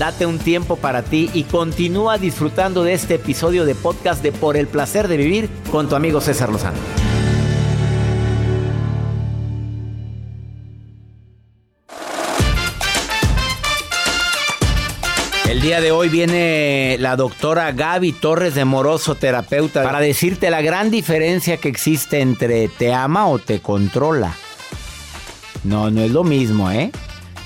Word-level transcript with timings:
Date 0.00 0.24
un 0.24 0.38
tiempo 0.38 0.76
para 0.76 1.02
ti 1.02 1.28
y 1.34 1.42
continúa 1.42 2.16
disfrutando 2.16 2.84
de 2.84 2.94
este 2.94 3.16
episodio 3.16 3.66
de 3.66 3.74
podcast 3.74 4.22
de 4.22 4.32
Por 4.32 4.56
el 4.56 4.66
placer 4.66 5.08
de 5.08 5.18
vivir 5.18 5.50
con 5.70 5.90
tu 5.90 5.94
amigo 5.94 6.22
César 6.22 6.48
Lozano. 6.48 6.78
El 15.46 15.60
día 15.60 15.82
de 15.82 15.92
hoy 15.92 16.08
viene 16.08 16.96
la 16.98 17.16
doctora 17.16 17.70
Gaby 17.72 18.12
Torres 18.12 18.54
de 18.54 18.64
Moroso, 18.64 19.16
terapeuta, 19.16 19.82
para 19.82 20.00
decirte 20.00 20.48
la 20.48 20.62
gran 20.62 20.90
diferencia 20.90 21.58
que 21.58 21.68
existe 21.68 22.22
entre 22.22 22.68
te 22.68 22.94
ama 22.94 23.28
o 23.28 23.38
te 23.38 23.60
controla. 23.60 24.32
No, 25.62 25.90
no 25.90 26.00
es 26.00 26.10
lo 26.10 26.24
mismo, 26.24 26.70
¿eh? 26.70 26.90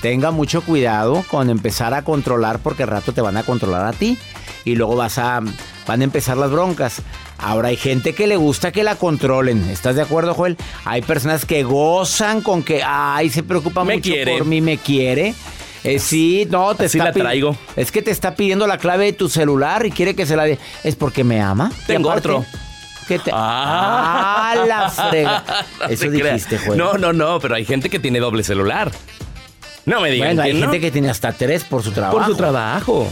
Tenga 0.04 0.30
mucho 0.32 0.60
cuidado 0.60 1.24
con 1.30 1.48
empezar 1.48 1.94
a 1.94 2.02
controlar 2.04 2.58
porque 2.58 2.82
al 2.82 2.90
rato 2.90 3.14
te 3.14 3.22
van 3.22 3.38
a 3.38 3.42
controlar 3.42 3.86
a 3.86 3.92
ti 3.94 4.18
y 4.66 4.74
luego 4.74 4.96
vas 4.96 5.16
a 5.16 5.40
van 5.86 6.00
a 6.02 6.04
empezar 6.04 6.36
las 6.36 6.50
broncas. 6.50 7.00
Ahora 7.38 7.68
hay 7.68 7.78
gente 7.78 8.14
que 8.14 8.26
le 8.26 8.36
gusta 8.36 8.70
que 8.70 8.82
la 8.82 8.96
controlen. 8.96 9.66
¿Estás 9.70 9.96
de 9.96 10.02
acuerdo, 10.02 10.34
Joel? 10.34 10.58
Hay 10.84 11.00
personas 11.00 11.46
que 11.46 11.62
gozan 11.62 12.42
con 12.42 12.62
que 12.62 12.82
ay, 12.84 13.30
se 13.30 13.42
preocupa 13.42 13.82
Me 13.82 13.94
mucho 13.94 14.10
quiere. 14.12 14.36
por 14.36 14.46
mí, 14.46 14.60
me 14.60 14.76
quiere. 14.76 15.34
Eh, 15.84 15.98
sí, 15.98 16.46
no, 16.50 16.74
te 16.74 16.84
Así 16.84 16.98
está 16.98 17.08
la 17.10 17.14
traigo. 17.14 17.56
Es 17.74 17.90
que 17.90 18.02
te 18.02 18.10
está 18.10 18.34
pidiendo 18.34 18.66
la 18.66 18.76
clave 18.76 19.06
de 19.06 19.14
tu 19.14 19.30
celular 19.30 19.86
y 19.86 19.90
quiere 19.90 20.14
que 20.14 20.26
se 20.26 20.36
la 20.36 20.44
dé. 20.44 20.58
Es 20.82 20.96
porque 20.96 21.24
me 21.24 21.40
ama. 21.40 21.72
Tengo 21.86 22.10
aparte, 22.10 22.28
otro. 22.28 22.44
¿qué 23.08 23.18
te- 23.18 23.30
Ah. 23.32 24.52
Ah, 24.52 24.64
la 24.66 24.90
frega. 25.08 25.44
No 25.80 25.86
Eso 25.86 26.10
dijiste, 26.10 26.58
Joel. 26.58 26.76
No, 26.78 26.94
no, 26.98 27.14
no, 27.14 27.40
pero 27.40 27.54
hay 27.54 27.64
gente 27.64 27.88
que 27.88 27.98
tiene 27.98 28.20
doble 28.20 28.42
celular. 28.44 28.92
No 29.86 30.00
me 30.00 30.10
digan 30.10 30.28
Bueno, 30.36 30.42
hay 30.42 30.54
no. 30.54 30.60
gente 30.60 30.80
que 30.80 30.90
tiene 30.90 31.10
hasta 31.10 31.32
tres 31.32 31.64
por 31.64 31.82
su 31.82 31.90
trabajo. 31.92 32.16
Por 32.18 32.26
su 32.26 32.36
trabajo. 32.36 33.08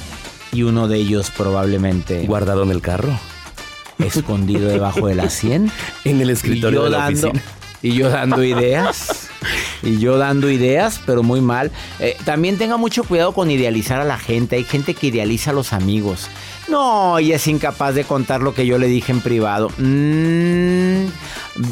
Y 0.53 0.63
uno 0.63 0.89
de 0.89 0.99
ellos 0.99 1.31
probablemente 1.31 2.25
Guardado 2.27 2.63
en 2.63 2.71
el 2.71 2.81
carro. 2.81 3.19
escondido 3.99 4.69
debajo 4.69 5.07
de 5.07 5.15
la 5.15 5.29
100. 5.31 5.71
En 6.05 6.21
el 6.21 6.31
escritorio 6.31 6.81
yo 6.81 6.85
de 6.85 6.91
la 6.91 6.99
dando, 6.99 7.29
oficina. 7.29 7.43
y 7.83 7.93
yo 7.95 8.09
dando 8.09 8.43
ideas. 8.45 9.29
Y 9.85 9.99
yo 9.99 10.17
dando 10.17 10.49
ideas, 10.49 11.01
pero 11.05 11.25
muy 11.25 11.41
mal. 11.41 11.73
Eh, 11.99 12.17
también 12.25 12.57
tenga 12.57 12.77
mucho 12.77 13.03
cuidado 13.03 13.33
con 13.33 13.51
idealizar 13.51 14.01
a 14.01 14.05
la 14.05 14.17
gente. 14.17 14.55
Hay 14.55 14.63
gente 14.63 14.95
que 14.95 15.09
idealiza 15.09 15.51
a 15.51 15.55
los 15.55 15.73
amigos. 15.73 16.29
No, 16.69 17.19
y 17.19 17.33
es 17.33 17.47
incapaz 17.49 17.95
de 17.95 18.05
contar 18.05 18.41
lo 18.41 18.55
que 18.55 18.67
yo 18.67 18.79
le 18.79 18.87
dije 18.87 19.13
en 19.13 19.21
privado. 19.21 19.71
Mm, 19.79 21.07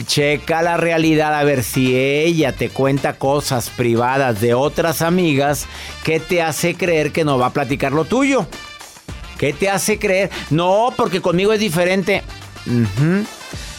checa 0.06 0.62
la 0.62 0.76
realidad 0.76 1.34
a 1.34 1.44
ver 1.44 1.62
si 1.62 1.96
ella 1.96 2.52
te 2.52 2.70
cuenta 2.70 3.14
cosas 3.14 3.70
privadas 3.70 4.40
de 4.40 4.54
otras 4.54 5.00
amigas 5.00 5.66
que 6.04 6.20
te 6.20 6.42
hace 6.42 6.74
creer 6.74 7.12
que 7.12 7.24
no 7.24 7.38
va 7.38 7.46
a 7.46 7.52
platicar 7.52 7.92
lo 7.92 8.04
tuyo. 8.04 8.46
¿Qué 9.38 9.52
te 9.54 9.70
hace 9.70 9.98
creer? 9.98 10.30
No, 10.50 10.92
porque 10.96 11.22
conmigo 11.22 11.52
es 11.52 11.60
diferente. 11.60 12.22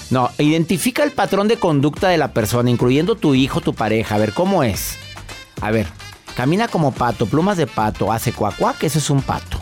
No, 0.09 0.29
identifica 0.39 1.03
el 1.03 1.11
patrón 1.11 1.47
de 1.47 1.57
conducta 1.57 2.09
de 2.09 2.17
la 2.17 2.33
persona, 2.33 2.69
incluyendo 2.69 3.15
tu 3.15 3.35
hijo, 3.35 3.61
tu 3.61 3.73
pareja. 3.73 4.15
A 4.15 4.17
ver, 4.17 4.33
¿cómo 4.33 4.63
es? 4.63 4.97
A 5.61 5.69
ver, 5.71 5.87
camina 6.35 6.67
como 6.67 6.91
pato, 6.93 7.27
plumas 7.27 7.57
de 7.57 7.67
pato, 7.67 8.11
hace 8.11 8.33
cuacuá, 8.33 8.73
que 8.73 8.87
ese 8.87 8.97
es 8.97 9.09
un 9.09 9.21
pato. 9.21 9.60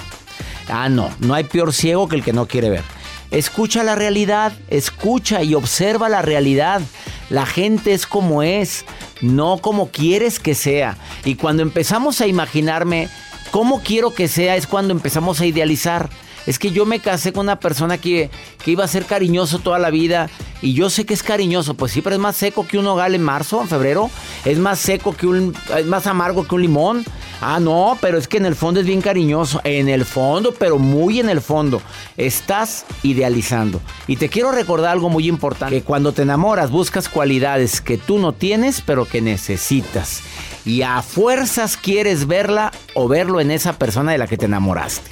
Ah, 0.70 0.90
no, 0.90 1.10
no 1.20 1.34
hay 1.34 1.44
peor 1.44 1.74
ciego 1.74 2.08
que 2.08 2.16
el 2.16 2.24
que 2.24 2.34
no 2.34 2.48
quiere 2.48 2.70
ver. 2.70 2.84
Escucha 3.32 3.84
la 3.84 3.96
realidad, 3.96 4.54
escucha 4.70 5.44
y 5.44 5.54
observa 5.54 6.10
la 6.10 6.22
realidad. 6.22 6.82
La 7.30 7.46
gente 7.46 7.94
es 7.94 8.08
como 8.08 8.42
es, 8.42 8.86
no 9.22 9.60
como 9.60 9.90
quieres 9.90 10.40
que 10.40 10.56
sea. 10.56 10.98
Y 11.26 11.36
cuando 11.36 11.62
empezamos 11.62 12.22
a 12.22 12.28
imaginarme 12.28 13.08
cómo 13.52 13.82
quiero 13.84 14.14
que 14.14 14.28
sea, 14.28 14.56
es 14.56 14.66
cuando 14.66 14.94
empezamos 14.94 15.40
a 15.42 15.46
idealizar. 15.46 16.10
Es 16.48 16.58
que 16.58 16.72
yo 16.72 16.88
me 16.88 17.00
casé 17.00 17.32
con 17.32 17.46
una 17.46 17.60
persona 17.60 18.00
que, 18.00 18.32
que 18.64 18.72
iba 18.72 18.84
a 18.84 18.88
ser 18.88 19.06
cariñoso 19.06 19.60
toda 19.60 19.78
la 19.78 19.92
vida. 19.92 20.30
Y 20.64 20.74
yo 20.74 20.90
sé 20.90 21.06
que 21.06 21.14
es 21.14 21.22
cariñoso, 21.22 21.76
pues 21.76 21.92
sí, 21.92 22.02
pero 22.02 22.16
es 22.16 22.22
más 22.22 22.36
seco 22.36 22.66
que 22.66 22.80
un 22.80 22.88
hogal 22.88 23.14
en 23.14 23.22
marzo, 23.22 23.62
en 23.62 23.68
febrero. 23.68 24.10
Es 24.46 24.58
más 24.58 24.80
seco 24.80 25.16
que 25.16 25.28
un. 25.28 25.56
Es 25.78 25.86
más 25.86 26.08
amargo 26.08 26.48
que 26.48 26.56
un 26.56 26.62
limón. 26.64 27.06
Ah, 27.42 27.60
no, 27.60 27.98
pero 28.02 28.18
es 28.18 28.28
que 28.28 28.38
en 28.38 28.46
el 28.46 28.56
fondo 28.56 28.80
es 28.80 28.86
bien 28.86 29.02
cariñoso. 29.02 29.62
En 29.64 29.90
el 29.90 30.06
fondo, 30.06 30.54
pero 30.58 30.78
muy 30.78 31.20
en 31.20 31.30
el 31.30 31.42
fondo. 31.42 31.82
Estás 32.18 32.86
idealizando. 33.04 33.82
Y 34.08 34.18
te 34.18 34.30
quiero 34.30 34.52
recordar 34.52 34.92
algo 34.92 35.10
muy 35.10 35.28
importante: 35.28 35.78
que 35.78 35.84
cuando 35.84 36.12
te 36.12 36.24
enamoras, 36.24 36.72
buscas 36.72 37.10
cualidades 37.10 37.82
que 37.82 37.98
tú 37.98 38.20
no 38.20 38.34
tienes, 38.34 38.82
pero 38.82 39.06
que 39.06 39.22
necesitas. 39.22 40.22
Y 40.66 40.82
a 40.82 41.02
fuerzas 41.02 41.78
quieres 41.78 42.28
verla 42.28 42.72
o 42.94 43.08
verlo 43.08 43.40
en 43.40 43.52
esa 43.52 43.74
persona 43.74 44.12
de 44.12 44.18
la 44.18 44.28
que 44.28 44.38
te 44.38 44.46
enamoraste. 44.46 45.10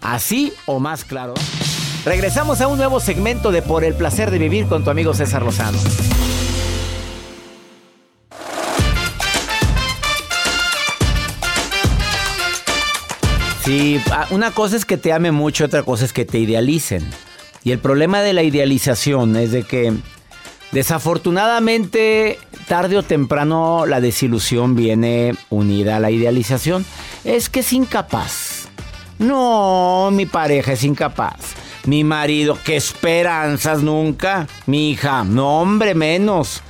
Así 0.00 0.52
o 0.66 0.80
más 0.80 1.04
claro. 1.04 1.34
Regresamos 2.04 2.60
a 2.60 2.68
un 2.68 2.78
nuevo 2.78 3.00
segmento 3.00 3.50
de 3.50 3.62
Por 3.62 3.84
el 3.84 3.94
placer 3.94 4.30
de 4.30 4.38
vivir 4.38 4.66
con 4.66 4.84
tu 4.84 4.90
amigo 4.90 5.12
César 5.12 5.42
Lozano. 5.42 5.78
Sí, 13.66 14.00
ah, 14.12 14.28
una 14.30 14.52
cosa 14.52 14.76
es 14.76 14.84
que 14.84 14.96
te 14.96 15.12
ame 15.12 15.32
mucho, 15.32 15.64
otra 15.64 15.82
cosa 15.82 16.04
es 16.04 16.12
que 16.12 16.24
te 16.24 16.38
idealicen. 16.38 17.04
Y 17.64 17.72
el 17.72 17.80
problema 17.80 18.20
de 18.22 18.32
la 18.32 18.44
idealización 18.44 19.34
es 19.34 19.50
de 19.50 19.64
que 19.64 19.92
desafortunadamente 20.70 22.38
tarde 22.68 22.96
o 22.96 23.02
temprano 23.02 23.84
la 23.84 24.00
desilusión 24.00 24.76
viene 24.76 25.34
unida 25.50 25.96
a 25.96 26.00
la 26.00 26.12
idealización. 26.12 26.86
Es 27.24 27.48
que 27.48 27.58
es 27.58 27.72
incapaz. 27.72 28.68
No, 29.18 30.10
mi 30.12 30.26
pareja 30.26 30.74
es 30.74 30.84
incapaz. 30.84 31.56
Mi 31.86 32.04
marido, 32.04 32.56
qué 32.64 32.76
esperanzas 32.76 33.82
nunca. 33.82 34.46
Mi 34.66 34.92
hija, 34.92 35.24
no 35.24 35.60
hombre, 35.60 35.96
menos. 35.96 36.62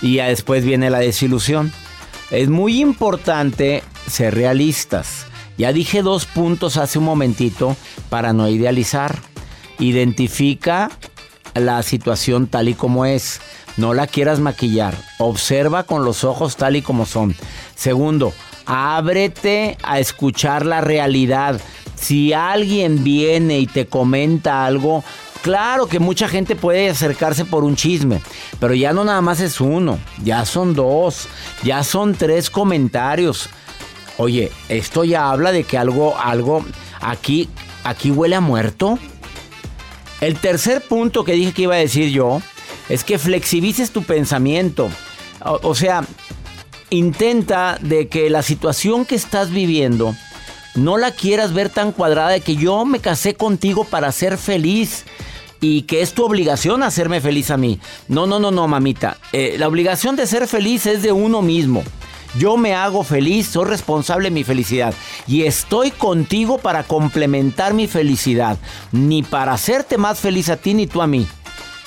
Y 0.00 0.14
ya 0.18 0.28
después 0.28 0.64
viene 0.64 0.90
la 0.90 1.00
desilusión. 1.00 1.72
Es 2.30 2.48
muy 2.48 2.80
importante 2.80 3.82
ser 4.06 4.36
realistas. 4.36 5.26
Ya 5.58 5.72
dije 5.72 6.02
dos 6.02 6.26
puntos 6.26 6.76
hace 6.76 6.98
un 6.98 7.04
momentito 7.04 7.76
para 8.08 8.32
no 8.32 8.48
idealizar. 8.48 9.18
Identifica 9.78 10.90
la 11.54 11.82
situación 11.82 12.46
tal 12.46 12.68
y 12.68 12.74
como 12.74 13.06
es. 13.06 13.40
No 13.76 13.94
la 13.94 14.06
quieras 14.06 14.40
maquillar. 14.40 14.94
Observa 15.18 15.84
con 15.84 16.04
los 16.04 16.24
ojos 16.24 16.56
tal 16.56 16.76
y 16.76 16.82
como 16.82 17.06
son. 17.06 17.34
Segundo, 17.74 18.32
Ábrete 18.66 19.78
a 19.84 20.00
escuchar 20.00 20.66
la 20.66 20.80
realidad. 20.80 21.60
Si 21.94 22.32
alguien 22.32 23.04
viene 23.04 23.60
y 23.60 23.66
te 23.66 23.86
comenta 23.86 24.66
algo, 24.66 25.04
claro 25.42 25.86
que 25.86 26.00
mucha 26.00 26.26
gente 26.28 26.56
puede 26.56 26.90
acercarse 26.90 27.44
por 27.44 27.62
un 27.62 27.76
chisme, 27.76 28.20
pero 28.58 28.74
ya 28.74 28.92
no 28.92 29.04
nada 29.04 29.20
más 29.20 29.40
es 29.40 29.60
uno, 29.60 29.98
ya 30.24 30.44
son 30.44 30.74
dos, 30.74 31.28
ya 31.62 31.84
son 31.84 32.14
tres 32.14 32.50
comentarios. 32.50 33.48
Oye, 34.18 34.50
esto 34.68 35.04
ya 35.04 35.30
habla 35.30 35.52
de 35.52 35.64
que 35.64 35.76
algo, 35.76 36.18
algo, 36.18 36.64
aquí, 37.00 37.48
aquí 37.84 38.10
huele 38.10 38.36
a 38.36 38.40
muerto. 38.40 38.98
El 40.20 40.36
tercer 40.38 40.82
punto 40.82 41.24
que 41.24 41.32
dije 41.32 41.52
que 41.52 41.62
iba 41.62 41.74
a 41.74 41.78
decir 41.78 42.10
yo 42.10 42.40
es 42.88 43.04
que 43.04 43.18
flexibilices 43.18 43.90
tu 43.90 44.02
pensamiento. 44.02 44.88
O, 45.40 45.74
sea, 45.74 46.04
intenta 46.90 47.78
de 47.80 48.08
que 48.08 48.30
la 48.30 48.42
situación 48.42 49.04
que 49.04 49.14
estás 49.14 49.50
viviendo 49.50 50.14
no 50.74 50.96
la 50.96 51.10
quieras 51.10 51.52
ver 51.52 51.68
tan 51.68 51.92
cuadrada 51.92 52.30
de 52.30 52.40
que 52.40 52.56
yo 52.56 52.84
me 52.84 53.00
casé 53.00 53.34
contigo 53.34 53.84
para 53.84 54.10
ser 54.12 54.38
feliz 54.38 55.04
y 55.60 55.82
que 55.82 56.00
es 56.00 56.12
tu 56.12 56.24
obligación 56.24 56.82
hacerme 56.82 57.20
feliz 57.20 57.50
a 57.50 57.56
mí. 57.56 57.78
No, 58.08 58.26
no, 58.26 58.38
no, 58.38 58.50
no, 58.50 58.66
mamita. 58.66 59.18
Eh, 59.32 59.56
la 59.58 59.68
obligación 59.68 60.16
de 60.16 60.26
ser 60.26 60.48
feliz 60.48 60.86
es 60.86 61.02
de 61.02 61.12
uno 61.12 61.42
mismo. 61.42 61.84
Yo 62.38 62.58
me 62.58 62.74
hago 62.74 63.02
feliz, 63.02 63.46
soy 63.46 63.64
responsable 63.64 64.24
de 64.28 64.34
mi 64.34 64.44
felicidad 64.44 64.92
y 65.26 65.44
estoy 65.44 65.90
contigo 65.90 66.58
para 66.58 66.82
complementar 66.82 67.72
mi 67.72 67.86
felicidad, 67.86 68.58
ni 68.92 69.22
para 69.22 69.54
hacerte 69.54 69.96
más 69.96 70.20
feliz 70.20 70.50
a 70.50 70.56
ti 70.56 70.74
ni 70.74 70.86
tú 70.86 71.00
a 71.00 71.06
mí. 71.06 71.26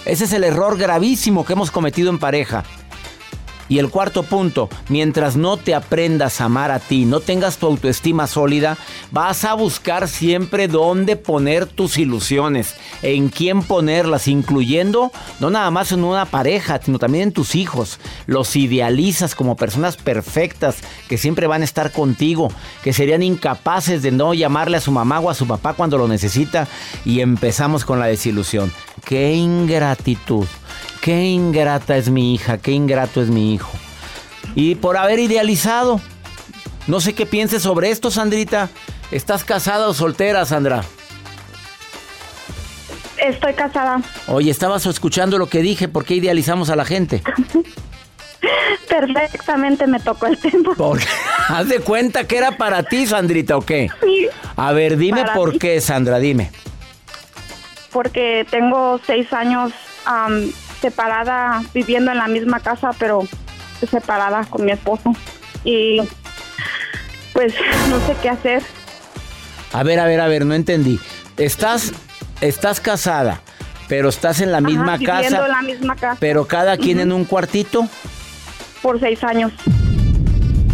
Ese 0.06 0.24
es 0.24 0.34
el 0.34 0.44
error 0.44 0.78
gravísimo 0.78 1.46
que 1.46 1.54
hemos 1.54 1.70
cometido 1.70 2.10
en 2.10 2.18
pareja. 2.18 2.64
Y 3.70 3.78
el 3.78 3.90
cuarto 3.90 4.24
punto, 4.24 4.68
mientras 4.90 5.36
no 5.36 5.56
te 5.58 5.76
aprendas 5.76 6.42
a 6.42 6.46
amar 6.46 6.72
a 6.72 6.80
ti, 6.80 7.06
no 7.06 7.20
tengas 7.20 7.58
tu 7.58 7.68
autoestima 7.68 8.26
sólida, 8.26 8.78
vas 9.12 9.46
a 9.46 9.54
buscar 9.54 10.08
siempre 10.08 10.68
dónde 10.68 11.16
poner 11.16 11.68
tus 11.68 12.00
ilusiones, 12.00 12.76
en 13.04 13.30
quién 13.30 13.62
ponerlas, 13.62 14.28
incluyendo 14.28 15.12
no 15.40 15.52
nada 15.52 15.70
más 15.70 15.92
en 15.92 16.04
una 16.04 16.26
pareja, 16.26 16.82
sino 16.84 16.98
también 16.98 17.26
en 17.26 17.32
tus 17.32 17.56
hijos. 17.56 18.00
Los 18.26 18.56
idealizas 18.56 19.36
como 19.36 19.56
personas 19.56 19.98
perfectas 19.98 20.78
que 21.08 21.20
siempre 21.20 21.46
van 21.46 21.62
a 21.62 21.66
estar 21.66 21.92
contigo, 21.92 22.52
que 22.84 22.92
serían 22.92 23.22
incapaces 23.22 24.02
de 24.02 24.12
no 24.12 24.34
llamarle 24.34 24.78
a 24.78 24.82
su 24.82 24.92
mamá 24.92 25.20
o 25.20 25.30
a 25.30 25.36
su 25.36 25.46
papá 25.46 25.74
cuando 25.74 25.98
lo 25.98 26.08
necesita 26.08 26.68
y 27.06 27.20
empezamos 27.20 27.86
con 27.86 28.00
la 28.00 28.08
desilusión. 28.08 28.72
¡Qué 29.06 29.36
ingratitud! 29.36 30.46
Qué 31.02 31.24
ingrata 31.26 31.98
es 31.98 32.10
mi 32.10 32.34
hija, 32.34 32.58
qué 32.58 32.72
ingrato 32.72 33.22
es 33.22 33.30
mi 33.30 33.54
hijo. 33.54 33.72
Y 34.56 34.76
por 34.76 34.98
haber 34.98 35.20
idealizado. 35.20 36.02
No 36.88 37.00
sé 37.00 37.14
qué 37.14 37.26
pienses 37.26 37.62
sobre 37.62 37.92
esto, 37.92 38.10
Sandrita. 38.12 38.70
¿Estás 39.12 39.44
casada 39.44 39.88
o 39.88 39.94
soltera, 39.94 40.46
Sandra? 40.46 40.84
Estoy 43.18 43.54
casada. 43.54 44.02
Oye, 44.28 44.50
estabas 44.50 44.86
escuchando 44.86 45.38
lo 45.38 45.48
que 45.48 45.62
dije, 45.62 45.88
¿por 45.88 46.06
qué 46.06 46.16
idealizamos 46.16 46.70
a 46.70 46.76
la 46.76 46.86
gente? 46.86 47.22
Perfectamente 48.90 49.88
me 49.88 50.00
tocó 50.00 50.26
el 50.28 50.38
tiempo. 50.38 50.74
Porque, 50.76 51.06
haz 51.48 51.68
de 51.70 51.80
cuenta 51.80 52.26
que 52.26 52.38
era 52.38 52.52
para 52.58 52.84
ti, 52.84 53.06
Sandrita, 53.06 53.58
¿o 53.58 53.62
qué? 53.62 53.90
Sí. 54.02 54.28
A 54.56 54.72
ver, 54.72 54.98
dime 54.98 55.26
por 55.34 55.54
mí. 55.54 55.60
qué, 55.60 55.80
Sandra, 55.82 56.20
dime. 56.20 56.52
Porque 57.92 58.46
tengo 58.50 59.00
seis 59.06 59.32
años 59.34 59.74
am, 60.06 60.52
separada, 60.82 61.62
viviendo 61.74 62.12
en 62.12 62.18
la 62.18 62.28
misma 62.28 62.60
casa, 62.60 62.92
pero 62.98 63.28
separada 63.90 64.46
con 64.46 64.66
mi 64.66 64.72
esposo. 64.72 65.14
Y 65.64 66.02
pues 67.34 67.54
no 67.90 68.00
sé 68.08 68.16
qué 68.22 68.30
hacer. 68.30 68.64
A 69.74 69.84
ver, 69.84 70.00
a 70.00 70.06
ver, 70.06 70.20
a 70.22 70.28
ver, 70.28 70.46
no 70.46 70.54
entendí. 70.54 71.00
Estás, 71.38 71.92
estás 72.42 72.80
casada, 72.80 73.42
pero 73.88 74.10
estás 74.10 74.42
en 74.42 74.52
la 74.52 74.62
misma 74.62 74.94
Ajá, 74.94 74.98
viviendo 74.98 75.38
casa, 75.38 75.46
en 75.46 75.52
la 75.52 75.62
misma 75.62 75.96
casa. 75.96 76.18
pero 76.20 76.46
cada 76.46 76.78
quien 76.78 77.00
en 77.00 77.12
un 77.12 77.26
cuartito. 77.26 77.88
Por 78.82 79.00
seis 79.00 79.24
años. 79.24 79.52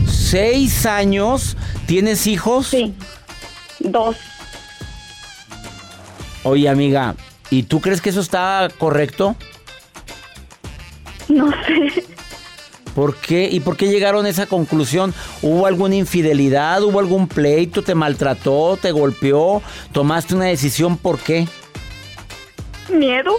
¿Seis 0.08 0.86
años? 0.86 1.58
¿Tienes 1.88 2.26
hijos? 2.28 2.68
Sí. 2.68 2.96
Dos. 3.80 4.18
Oye, 6.44 6.70
amiga, 6.70 7.16
¿y 7.50 7.64
tú 7.64 7.82
crees 7.82 8.02
que 8.02 8.10
eso 8.10 8.22
está 8.22 8.70
correcto? 8.78 9.36
No 11.30 11.52
sé. 11.64 12.04
¿Por 12.96 13.18
qué? 13.18 13.50
¿Y 13.52 13.60
por 13.60 13.76
qué 13.76 13.88
llegaron 13.88 14.26
a 14.26 14.30
esa 14.30 14.48
conclusión? 14.48 15.14
¿Hubo 15.42 15.66
alguna 15.66 15.96
infidelidad? 15.96 16.82
¿Hubo 16.82 17.00
algún 17.00 17.28
pleito? 17.28 17.82
¿Te 17.82 17.94
maltrató? 17.94 18.78
¿Te 18.82 18.92
golpeó? 18.92 19.62
¿Tomaste 19.92 20.34
una 20.34 20.46
decisión? 20.46 20.98
¿Por 20.98 21.20
qué? 21.20 21.46
¿Miedo? 22.90 23.36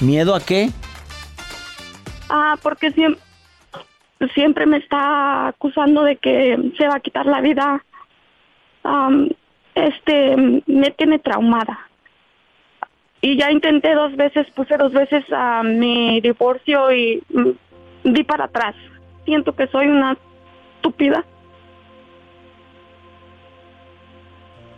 ¿Miedo 0.00 0.34
a 0.34 0.40
qué? 0.40 0.70
Ah, 2.28 2.56
porque 2.60 2.90
siempre, 2.90 3.22
siempre 4.34 4.66
me 4.66 4.78
está 4.78 5.46
acusando 5.46 6.02
de 6.02 6.16
que 6.16 6.72
se 6.76 6.88
va 6.88 6.96
a 6.96 7.00
quitar 7.00 7.26
la 7.26 7.40
vida. 7.40 7.84
Este, 9.76 10.36
me 10.66 10.90
tiene 10.90 11.20
traumada. 11.20 11.88
Y 13.24 13.38
ya 13.38 13.52
intenté 13.52 13.94
dos 13.94 14.14
veces, 14.16 14.48
puse 14.54 14.76
dos 14.76 14.92
veces 14.92 15.24
a 15.32 15.62
mi 15.62 16.20
divorcio 16.20 16.92
y 16.92 17.22
mm, 17.30 18.12
di 18.12 18.24
para 18.24 18.44
atrás. 18.46 18.74
Siento 19.24 19.54
que 19.54 19.68
soy 19.68 19.86
una 19.86 20.18
estúpida. 20.74 21.24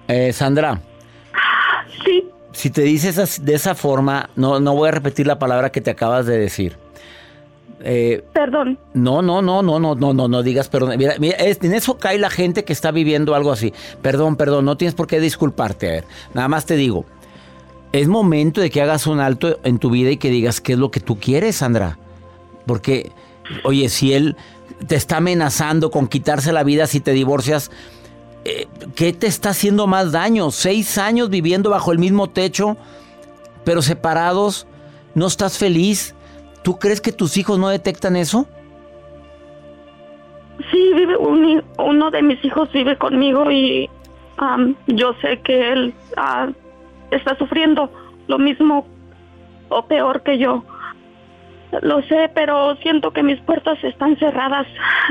Eh, 0.08 0.31
Sandra. 0.35 0.79
Sí. 2.05 2.29
Si 2.52 2.69
te 2.69 2.82
dices 2.82 3.43
de 3.43 3.55
esa 3.55 3.75
forma, 3.75 4.29
no, 4.37 4.61
no 4.61 4.75
voy 4.75 4.88
a 4.88 4.93
repetir 4.93 5.26
la 5.26 5.38
palabra 5.38 5.73
que 5.73 5.81
te 5.81 5.90
acabas 5.90 6.26
de 6.26 6.38
decir. 6.38 6.76
Eh, 7.82 8.23
Perdón. 8.32 8.79
No, 8.93 9.23
no, 9.23 9.40
no, 9.40 9.62
no, 9.62 9.79
no, 9.79 9.94
no, 9.94 10.12
no, 10.12 10.29
no 10.29 10.43
digas 10.43 10.69
perdón. 10.69 10.97
Mira, 10.99 11.14
mira, 11.19 11.37
en 11.38 11.75
eso 11.75 11.99
cae 11.99 12.19
la 12.19 12.31
gente 12.31 12.64
que 12.64 12.73
está 12.73 12.90
viviendo 12.90 13.35
algo 13.35 13.52
así. 13.52 13.73
Perdón, 14.02 14.37
perdón, 14.37 14.67
no 14.67 14.76
tienes 14.76 14.94
por 14.94 15.06
qué 15.06 15.19
disculparte. 15.19 15.88
A 15.88 15.93
ver, 15.93 16.05
nada 16.35 16.49
más 16.49 16.67
te 16.67 16.76
digo, 16.76 17.05
es 17.94 18.08
momento 18.08 18.61
de 18.61 18.70
que 18.70 18.82
hagas 18.82 19.06
un 19.06 19.20
alto 19.20 19.61
en 19.62 19.79
tu 19.79 19.88
vida 19.88 20.11
y 20.11 20.17
que 20.17 20.29
digas 20.29 20.61
qué 20.61 20.73
es 20.73 20.79
lo 20.81 20.91
que 20.91 20.99
tú 20.99 21.17
quieres, 21.17 21.55
Sandra. 21.55 21.96
Porque, 22.67 23.12
oye, 23.62 23.88
si 23.88 24.12
él 24.12 24.37
te 24.88 24.96
está 24.96 25.19
amenazando 25.19 25.93
con 25.93 26.08
quitarse 26.08 26.52
la 26.52 26.64
vida 26.64 26.88
si 26.88 26.99
te 26.99 27.12
divorcias, 27.12 27.70
eh, 28.44 28.67
¿qué 28.96 29.12
te 29.12 29.29
está 29.29 29.50
haciendo 29.50 29.87
más 29.87 30.11
daño? 30.11 30.50
Seis 30.50 30.99
años 30.99 31.30
viviendo 31.30 31.71
bajo 31.71 31.92
el 31.92 32.00
mismo 32.00 32.28
techo, 32.28 32.76
pero 33.64 33.80
separados, 33.80 34.66
no 35.14 35.28
estás 35.28 35.57
feliz. 35.57 36.16
¿Tú 36.64 36.80
crees 36.80 37.00
que 37.00 37.12
tus 37.12 37.37
hijos 37.37 37.61
no 37.61 37.69
detectan 37.69 38.16
eso? 38.16 38.49
Sí, 40.73 40.92
vive 40.97 41.16
uno 41.78 42.11
de 42.11 42.23
mis 42.23 42.45
hijos 42.45 42.73
vive 42.73 42.99
conmigo 42.99 43.52
y 43.52 43.88
yo 44.88 45.14
sé 45.23 45.40
que 45.45 45.73
él 45.73 45.95
está 47.14 47.37
sufriendo 47.37 47.90
lo 48.26 48.38
mismo 48.38 48.87
o 49.68 49.87
peor 49.87 50.23
que 50.23 50.38
yo. 50.38 50.64
Lo 51.83 52.02
sé, 52.02 52.30
pero 52.35 52.76
siento 52.76 53.12
que 53.12 53.23
mis 53.23 53.40
puertas 53.40 53.83
están 53.83 54.16
cerradas 54.16 54.66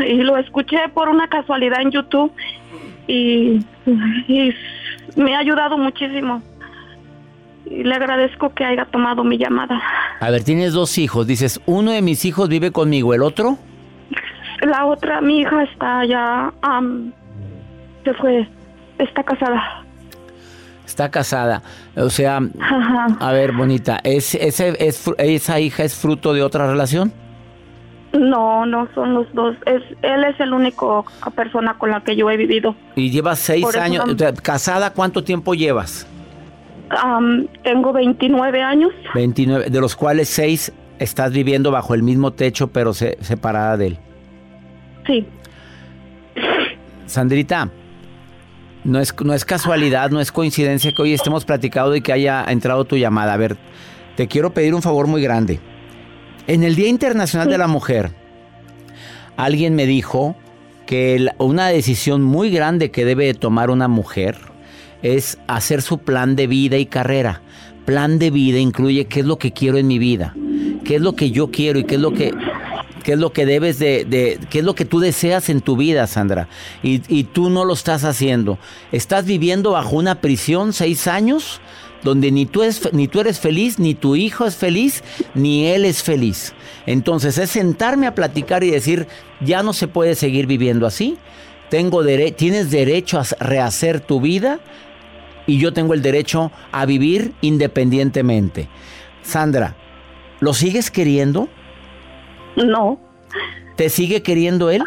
y 0.06 0.16
lo 0.16 0.38
escuché 0.38 0.78
por 0.94 1.10
una 1.10 1.28
casualidad 1.28 1.82
en 1.82 1.92
YouTube 1.92 2.32
y, 3.08 3.60
y 4.28 4.54
me 5.18 5.36
ha 5.36 5.40
ayudado 5.40 5.78
muchísimo. 5.78 6.42
Y 7.66 7.84
le 7.84 7.96
agradezco 7.96 8.54
que 8.54 8.64
haya 8.64 8.86
tomado 8.86 9.24
mi 9.24 9.38
llamada. 9.38 9.82
A 10.20 10.30
ver, 10.30 10.44
tienes 10.44 10.74
dos 10.74 10.98
hijos. 10.98 11.28
Dices, 11.28 11.60
uno 11.66 11.92
de 11.92 12.02
mis 12.02 12.24
hijos 12.26 12.48
vive 12.50 12.72
conmigo, 12.72 13.14
¿el 13.14 13.24
otro? 13.24 13.58
La 14.62 14.86
otra, 14.86 15.20
mi 15.20 15.42
hija 15.42 15.64
está 15.64 16.06
ya, 16.06 16.54
am, 16.62 17.12
se 18.06 18.14
fue, 18.14 18.48
está 18.98 19.24
casada. 19.24 19.83
Está 20.94 21.10
casada. 21.10 21.64
O 21.96 22.12
sea, 22.12 22.38
Ajá. 22.38 23.08
a 23.20 23.32
ver, 23.32 23.52
bonita, 23.54 24.00
¿es, 24.04 24.36
ese, 24.36 24.76
es, 24.80 25.04
¿esa 25.18 25.60
hija 25.60 25.84
es 25.84 25.96
fruto 25.96 26.34
de 26.34 26.44
otra 26.44 26.68
relación? 26.70 27.12
No, 28.12 28.68
no 28.68 28.88
son 28.94 29.16
los 29.16 29.26
dos. 29.34 29.56
Es, 29.66 29.82
él 30.04 30.24
es 30.24 30.40
el 30.40 30.54
único 30.54 31.04
persona 31.36 31.80
con 31.80 31.90
la 31.90 32.02
que 32.04 32.16
yo 32.16 32.30
he 32.30 32.38
vivido. 32.38 32.76
Y 32.96 33.10
llevas 33.10 33.40
seis 33.40 33.66
Por 33.66 33.80
años. 33.80 34.06
¿Casada 34.44 34.94
cuánto 34.94 35.24
tiempo 35.24 35.56
llevas? 35.56 36.06
Am, 36.92 37.48
tengo 37.64 37.92
29 37.92 38.62
años. 38.62 38.92
29, 39.16 39.72
de 39.72 39.82
los 39.82 39.96
cuales 39.96 40.30
seis 40.30 40.72
estás 41.00 41.32
viviendo 41.32 41.72
bajo 41.72 41.96
el 41.96 42.04
mismo 42.04 42.34
techo, 42.34 42.68
pero 42.68 42.94
se- 42.94 43.18
separada 43.22 43.78
de 43.78 43.88
él. 43.88 43.98
Sí. 45.08 45.26
Sandrita, 47.08 47.70
no 48.84 49.00
es, 49.00 49.14
no 49.24 49.34
es 49.34 49.46
casualidad, 49.46 50.12
no 50.12 50.20
es 50.20 50.32
coincidencia 50.32 50.92
que 50.92 51.02
hoy 51.02 51.14
estemos 51.14 51.46
platicando 51.46 51.96
y 51.96 52.02
que 52.02 52.14
haya 52.14 52.46
entrado 52.48 52.86
tu 52.86 52.98
llamada. 52.98 53.34
A 53.34 53.38
ver, 53.38 53.58
te 54.16 54.28
quiero 54.28 54.54
pedir 54.54 54.74
un 54.74 54.82
favor 54.82 55.08
muy 55.08 55.22
grande. 55.22 55.60
En 56.48 56.64
el 56.64 56.76
Día 56.76 56.90
Internacional 56.90 57.50
de 57.50 57.58
la 57.58 57.68
Mujer, 57.68 58.12
alguien 59.38 59.76
me 59.76 59.86
dijo 59.86 60.36
que 60.86 61.30
una 61.38 61.68
decisión 61.68 62.22
muy 62.22 62.50
grande 62.50 62.92
que 62.92 63.06
debe 63.06 63.34
tomar 63.34 63.70
una 63.70 63.88
mujer 63.88 64.38
es 65.02 65.38
hacer 65.48 65.82
su 65.82 66.00
plan 66.00 66.36
de 66.36 66.48
vida 66.48 66.78
y 66.78 66.86
carrera. 66.86 67.42
Plan 67.86 68.20
de 68.20 68.32
vida 68.32 68.60
incluye 68.60 69.06
qué 69.06 69.22
es 69.22 69.26
lo 69.26 69.38
que 69.38 69.52
quiero 69.52 69.78
en 69.78 69.88
mi 69.88 70.00
vida, 70.00 70.36
qué 70.86 70.96
es 70.96 71.02
lo 71.02 71.16
que 71.16 71.32
yo 71.32 71.52
quiero 71.52 71.80
y 71.80 71.84
qué 71.84 71.96
es 71.96 72.02
lo 72.02 72.14
que 72.14 72.34
qué 73.04 73.14
es 73.14 73.20
lo 73.20 73.34
que 73.34 73.46
debes 73.46 73.80
de, 73.80 74.40
qué 74.50 74.60
es 74.60 74.66
lo 74.66 74.76
que 74.76 74.86
tú 74.86 75.00
deseas 75.00 75.50
en 75.50 75.62
tu 75.62 75.78
vida, 75.78 76.08
Sandra. 76.08 76.48
Y, 76.82 77.02
y, 77.08 77.26
tú 77.26 77.50
no 77.50 77.66
lo 77.66 77.74
estás 77.74 78.04
haciendo. 78.04 78.58
Estás 78.92 79.26
viviendo 79.26 79.72
bajo 79.72 79.96
una 79.96 80.22
prisión 80.22 80.74
seis 80.74 81.08
años 81.08 81.62
donde 82.04 82.32
ni 82.32 82.46
tú, 82.46 82.64
ni 82.92 83.08
tú 83.08 83.22
eres 83.22 83.40
feliz, 83.40 83.80
ni 83.80 83.96
tu 83.96 84.16
hijo 84.16 84.46
es 84.46 84.56
feliz, 84.56 85.04
ni 85.34 85.68
él 85.68 85.86
es 85.86 86.04
feliz. 86.04 86.54
Entonces 86.86 87.38
es 87.38 87.50
sentarme 87.50 88.08
a 88.08 88.16
platicar 88.16 88.64
y 88.64 88.72
decir, 88.72 89.08
ya 89.42 89.64
no 89.64 89.74
se 89.74 89.88
puede 89.88 90.16
seguir 90.16 90.46
viviendo 90.46 90.86
así. 90.86 91.18
Tengo 91.70 92.04
tienes 92.36 92.70
derecho 92.70 93.20
a 93.20 93.24
rehacer 93.40 94.00
tu 94.00 94.22
vida 94.22 94.60
y 95.48 95.58
yo 95.58 95.74
tengo 95.74 95.94
el 95.94 96.02
derecho 96.02 96.52
a 96.72 96.86
vivir 96.86 97.34
independientemente. 97.42 98.68
Sandra, 99.24 99.76
¿lo 100.40 100.54
sigues 100.54 100.92
queriendo? 100.92 101.50
No. 102.56 103.00
¿Te 103.76 103.90
sigue 103.90 104.22
queriendo 104.22 104.70
él? 104.70 104.84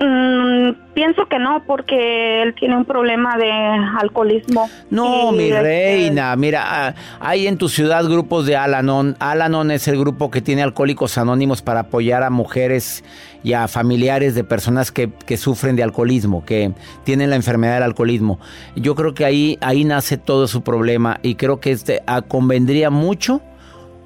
Mm, 0.00 0.72
pienso 0.92 1.26
que 1.26 1.38
no, 1.38 1.62
porque 1.66 2.42
él 2.42 2.54
tiene 2.58 2.76
un 2.76 2.84
problema 2.84 3.36
de 3.38 3.50
alcoholismo. 3.50 4.68
No, 4.90 5.30
mi 5.32 5.44
este, 5.44 5.62
reina, 5.62 6.34
mira, 6.36 6.64
ah, 6.66 6.94
hay 7.20 7.46
en 7.46 7.58
tu 7.58 7.68
ciudad 7.68 8.04
grupos 8.04 8.44
de 8.44 8.56
Alanon. 8.56 9.16
Alanon 9.20 9.70
es 9.70 9.86
el 9.86 9.98
grupo 9.98 10.30
que 10.30 10.42
tiene 10.42 10.62
alcohólicos 10.62 11.16
anónimos 11.16 11.62
para 11.62 11.80
apoyar 11.80 12.22
a 12.24 12.30
mujeres 12.30 13.04
y 13.44 13.52
a 13.52 13.68
familiares 13.68 14.34
de 14.34 14.42
personas 14.42 14.90
que, 14.90 15.10
que 15.26 15.36
sufren 15.36 15.76
de 15.76 15.84
alcoholismo, 15.84 16.44
que 16.44 16.72
tienen 17.04 17.30
la 17.30 17.36
enfermedad 17.36 17.74
del 17.74 17.84
alcoholismo. 17.84 18.40
Yo 18.74 18.94
creo 18.96 19.14
que 19.14 19.24
ahí, 19.24 19.58
ahí 19.60 19.84
nace 19.84 20.18
todo 20.18 20.48
su 20.48 20.62
problema 20.62 21.20
y 21.22 21.36
creo 21.36 21.60
que 21.60 21.70
este, 21.70 22.02
ah, 22.06 22.22
convendría 22.22 22.90
mucho 22.90 23.40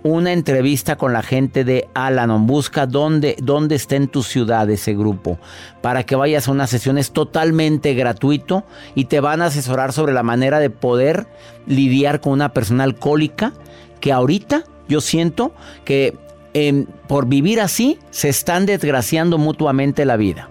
una 0.03 0.33
entrevista 0.33 0.97
con 0.97 1.13
la 1.13 1.23
gente 1.23 1.65
de 1.65 1.89
Alanon. 1.95 2.47
Busca 2.47 2.87
dónde, 2.87 3.37
dónde 3.41 3.75
está 3.75 3.97
en 3.97 4.09
tu 4.09 4.23
ciudad 4.23 4.69
ese 4.71 4.95
grupo 4.95 5.39
para 5.81 6.05
que 6.05 6.17
vayas 6.17 6.49
a 6.49 6.53
unas 6.53 6.71
sesiones 6.71 7.13
totalmente 7.13 7.95
gratuito 7.95 8.65
y 8.95 9.07
te 9.07 9.21
van 9.21 9.43
a 9.43 9.47
asesorar 9.47 9.93
sobre 9.93 10.13
la 10.13 10.23
manera 10.23 10.61
de 10.61 10.71
poder 10.71 11.27
lidiar 11.67 12.21
con 12.21 12.33
una 12.33 12.53
persona 12.53 12.85
alcohólica 12.85 13.53
que 14.01 14.13
ahorita 14.13 14.65
yo 14.89 15.01
siento 15.01 15.53
que 15.85 16.17
em, 16.55 16.87
por 17.07 17.27
vivir 17.27 17.61
así 17.61 17.99
se 18.11 18.29
están 18.29 18.67
desgraciando 18.67 19.39
mutuamente 19.39 20.05
la 20.05 20.17
vida. 20.17 20.49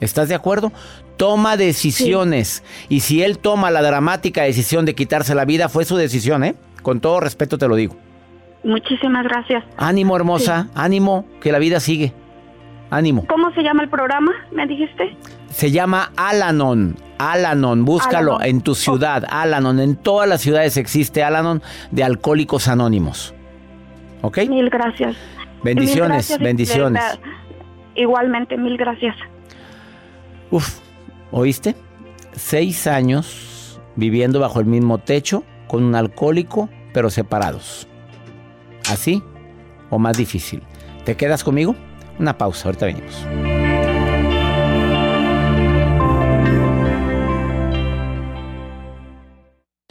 ¿Estás 0.00 0.28
de 0.28 0.34
acuerdo? 0.34 0.72
Toma 1.16 1.56
decisiones. 1.56 2.62
Y 2.88 3.00
si 3.00 3.22
él 3.22 3.38
toma 3.38 3.70
la 3.70 3.82
dramática 3.82 4.42
decisión 4.42 4.84
de 4.84 4.94
quitarse 4.94 5.34
la 5.34 5.44
vida, 5.44 5.68
fue 5.68 5.84
su 5.84 5.96
decisión, 5.96 6.42
¿eh? 6.42 6.56
Con 6.82 7.00
todo 7.00 7.20
respeto 7.20 7.56
te 7.56 7.68
lo 7.68 7.76
digo. 7.76 7.96
Muchísimas 8.64 9.24
gracias. 9.24 9.62
Ánimo, 9.76 10.16
hermosa, 10.16 10.68
ánimo, 10.74 11.26
que 11.40 11.52
la 11.52 11.58
vida 11.58 11.80
sigue. 11.80 12.12
Ánimo. 12.90 13.26
¿Cómo 13.28 13.52
se 13.52 13.62
llama 13.62 13.82
el 13.82 13.90
programa? 13.90 14.32
¿Me 14.52 14.66
dijiste? 14.66 15.16
Se 15.50 15.70
llama 15.70 16.10
Alanon. 16.16 16.96
Alanon, 17.18 17.84
búscalo 17.84 18.40
en 18.42 18.62
tu 18.62 18.74
ciudad. 18.74 19.24
Alanon, 19.28 19.80
en 19.80 19.96
todas 19.96 20.28
las 20.28 20.40
ciudades 20.40 20.76
existe 20.76 21.22
Alanon 21.22 21.62
de 21.90 22.04
Alcohólicos 22.04 22.68
Anónimos. 22.68 23.34
¿Ok? 24.22 24.38
Mil 24.48 24.70
gracias. 24.70 25.16
Bendiciones, 25.62 26.38
bendiciones. 26.38 27.02
Igualmente, 27.94 28.56
mil 28.56 28.76
gracias. 28.76 29.16
Uf, 30.50 30.78
¿oíste? 31.30 31.74
Seis 32.32 32.86
años 32.86 33.80
viviendo 33.96 34.40
bajo 34.40 34.60
el 34.60 34.66
mismo 34.66 34.98
techo 34.98 35.44
con 35.68 35.84
un 35.84 35.94
alcohólico, 35.94 36.68
pero 36.92 37.10
separados. 37.10 37.88
¿Así 38.94 39.22
o 39.90 39.98
más 39.98 40.16
difícil? 40.16 40.62
¿Te 41.04 41.16
quedas 41.16 41.42
conmigo? 41.42 41.74
Una 42.18 42.38
pausa, 42.38 42.68
ahorita 42.68 42.86
venimos. 42.86 43.14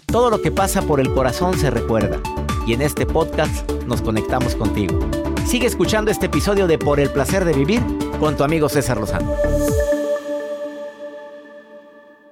Todo 0.07 0.29
lo 0.29 0.41
que 0.41 0.51
pasa 0.51 0.81
por 0.83 1.01
el 1.01 1.13
corazón 1.13 1.57
se 1.57 1.69
recuerda 1.69 2.21
y 2.65 2.73
en 2.73 2.81
este 2.81 3.05
podcast 3.05 3.69
nos 3.87 4.01
conectamos 4.01 4.55
contigo. 4.55 4.99
Sigue 5.45 5.67
escuchando 5.67 6.09
este 6.09 6.27
episodio 6.27 6.67
de 6.67 6.77
Por 6.77 7.01
el 7.01 7.09
placer 7.09 7.43
de 7.43 7.53
vivir 7.53 7.81
con 8.19 8.37
tu 8.37 8.43
amigo 8.45 8.69
César 8.69 8.97
Lozano 8.97 9.35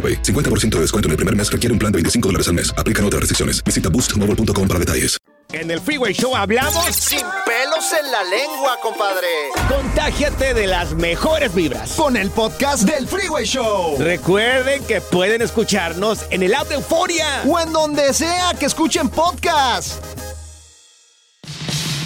50% 0.00 0.76
de 0.76 0.80
descuento 0.80 1.08
en 1.08 1.12
el 1.12 1.16
primer 1.16 1.36
mes 1.36 1.52
requiere 1.52 1.72
un 1.72 1.78
plan 1.78 1.92
de 1.92 1.96
25 1.96 2.28
dólares 2.28 2.48
al 2.48 2.54
mes. 2.54 2.72
Aplican 2.76 3.04
otras 3.04 3.20
restricciones. 3.20 3.62
Visita 3.62 3.90
boostmobile.com 3.90 4.66
para 4.66 4.80
detalles. 4.80 5.20
En 5.52 5.68
el 5.68 5.80
Freeway 5.80 6.12
Show 6.12 6.36
hablamos 6.36 6.94
sin 6.94 7.22
pelos 7.44 7.84
en 7.98 8.12
la 8.12 8.22
lengua, 8.22 8.78
compadre. 8.80 9.26
Contágiate 9.68 10.54
de 10.54 10.68
las 10.68 10.94
mejores 10.94 11.52
vibras 11.52 11.94
con 11.94 12.16
el 12.16 12.30
podcast 12.30 12.84
del 12.84 13.08
Freeway 13.08 13.44
Show. 13.44 13.96
Recuerden 13.98 14.84
que 14.84 15.00
pueden 15.00 15.42
escucharnos 15.42 16.20
en 16.30 16.44
el 16.44 16.54
app 16.54 16.68
de 16.68 16.76
Euforia 16.76 17.42
o 17.48 17.58
en 17.58 17.72
donde 17.72 18.12
sea 18.14 18.54
que 18.58 18.66
escuchen 18.66 19.08
podcast. 19.08 20.04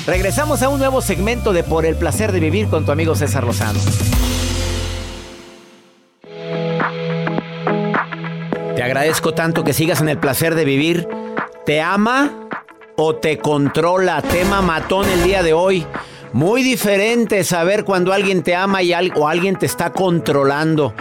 Regresamos 0.07 0.63
a 0.63 0.71
un 0.71 0.79
nuevo 0.79 1.03
segmento 1.03 1.53
de 1.53 1.65
Por 1.65 1.85
el 1.85 1.97
placer 1.97 2.33
de 2.33 2.41
vivir 2.41 2.69
con 2.69 2.87
tu 2.87 2.93
amigo 2.93 3.15
César 3.15 3.45
Lozano. 3.45 3.81
Agradezco 8.95 9.35
tanto 9.35 9.65
que 9.65 9.73
sigas 9.73 10.01
en 10.01 10.09
el 10.09 10.19
placer 10.19 10.55
de 10.55 10.65
vivir. 10.65 11.09
¿Te 11.67 11.81
ama 11.81 12.49
o 12.95 13.17
te 13.17 13.39
controla? 13.39 14.23
Tema 14.23 14.63
matón 14.63 15.09
el 15.09 15.25
día 15.25 15.43
de 15.43 15.53
hoy. 15.53 15.85
Muy 16.33 16.63
diferente 16.63 17.43
saber 17.43 17.85
cuando 17.85 18.13
alguien 18.13 18.45
te 18.45 18.55
ama 18.55 18.85
y 18.85 18.93
o 19.17 19.27
alguien 19.27 19.57
te 19.59 19.67
está 19.67 19.91
controlando. 19.93 20.95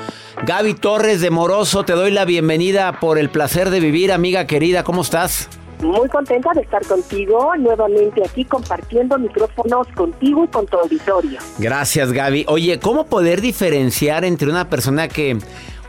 Gaby 0.43 0.73
Torres 0.73 1.21
de 1.21 1.29
Moroso, 1.29 1.85
te 1.85 1.93
doy 1.93 2.09
la 2.09 2.25
bienvenida 2.25 2.99
por 2.99 3.19
el 3.19 3.29
placer 3.29 3.69
de 3.69 3.79
vivir, 3.79 4.11
amiga 4.11 4.47
querida. 4.47 4.83
¿Cómo 4.83 5.03
estás? 5.03 5.47
Muy 5.83 6.07
contenta 6.07 6.51
de 6.55 6.61
estar 6.61 6.83
contigo 6.85 7.53
nuevamente 7.57 8.23
aquí 8.25 8.45
compartiendo 8.45 9.19
micrófonos 9.19 9.85
contigo 9.89 10.45
y 10.45 10.47
con 10.47 10.65
tu 10.65 10.77
auditorio. 10.77 11.39
Gracias, 11.59 12.11
Gaby. 12.11 12.45
Oye, 12.47 12.79
¿cómo 12.79 13.05
poder 13.05 13.41
diferenciar 13.41 14.23
entre 14.23 14.49
una 14.49 14.69
persona 14.69 15.09
que 15.09 15.37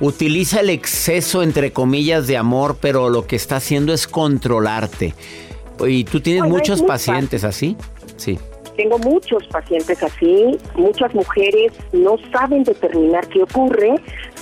utiliza 0.00 0.60
el 0.60 0.70
exceso, 0.70 1.42
entre 1.42 1.72
comillas, 1.72 2.26
de 2.26 2.36
amor, 2.36 2.76
pero 2.80 3.10
lo 3.10 3.26
que 3.26 3.36
está 3.36 3.56
haciendo 3.56 3.92
es 3.92 4.06
controlarte. 4.06 5.14
Y 5.86 6.04
tú 6.04 6.20
tienes 6.20 6.44
muchos 6.44 6.82
pacientes 6.82 7.44
así, 7.44 7.76
sí. 8.16 8.38
Tengo 8.76 8.98
muchos 8.98 9.46
pacientes 9.48 10.02
así, 10.02 10.58
muchas 10.74 11.14
mujeres 11.14 11.72
no 11.92 12.16
saben 12.32 12.64
determinar 12.64 13.28
qué 13.28 13.42
ocurre, 13.44 13.94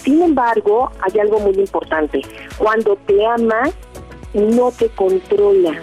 sin 0.03 0.23
embargo, 0.23 0.91
hay 1.01 1.21
algo 1.21 1.39
muy 1.39 1.55
importante, 1.55 2.23
cuando 2.57 2.97
te 3.07 3.27
ama, 3.27 3.71
no 4.33 4.73
te 4.73 4.89
controla, 4.89 5.79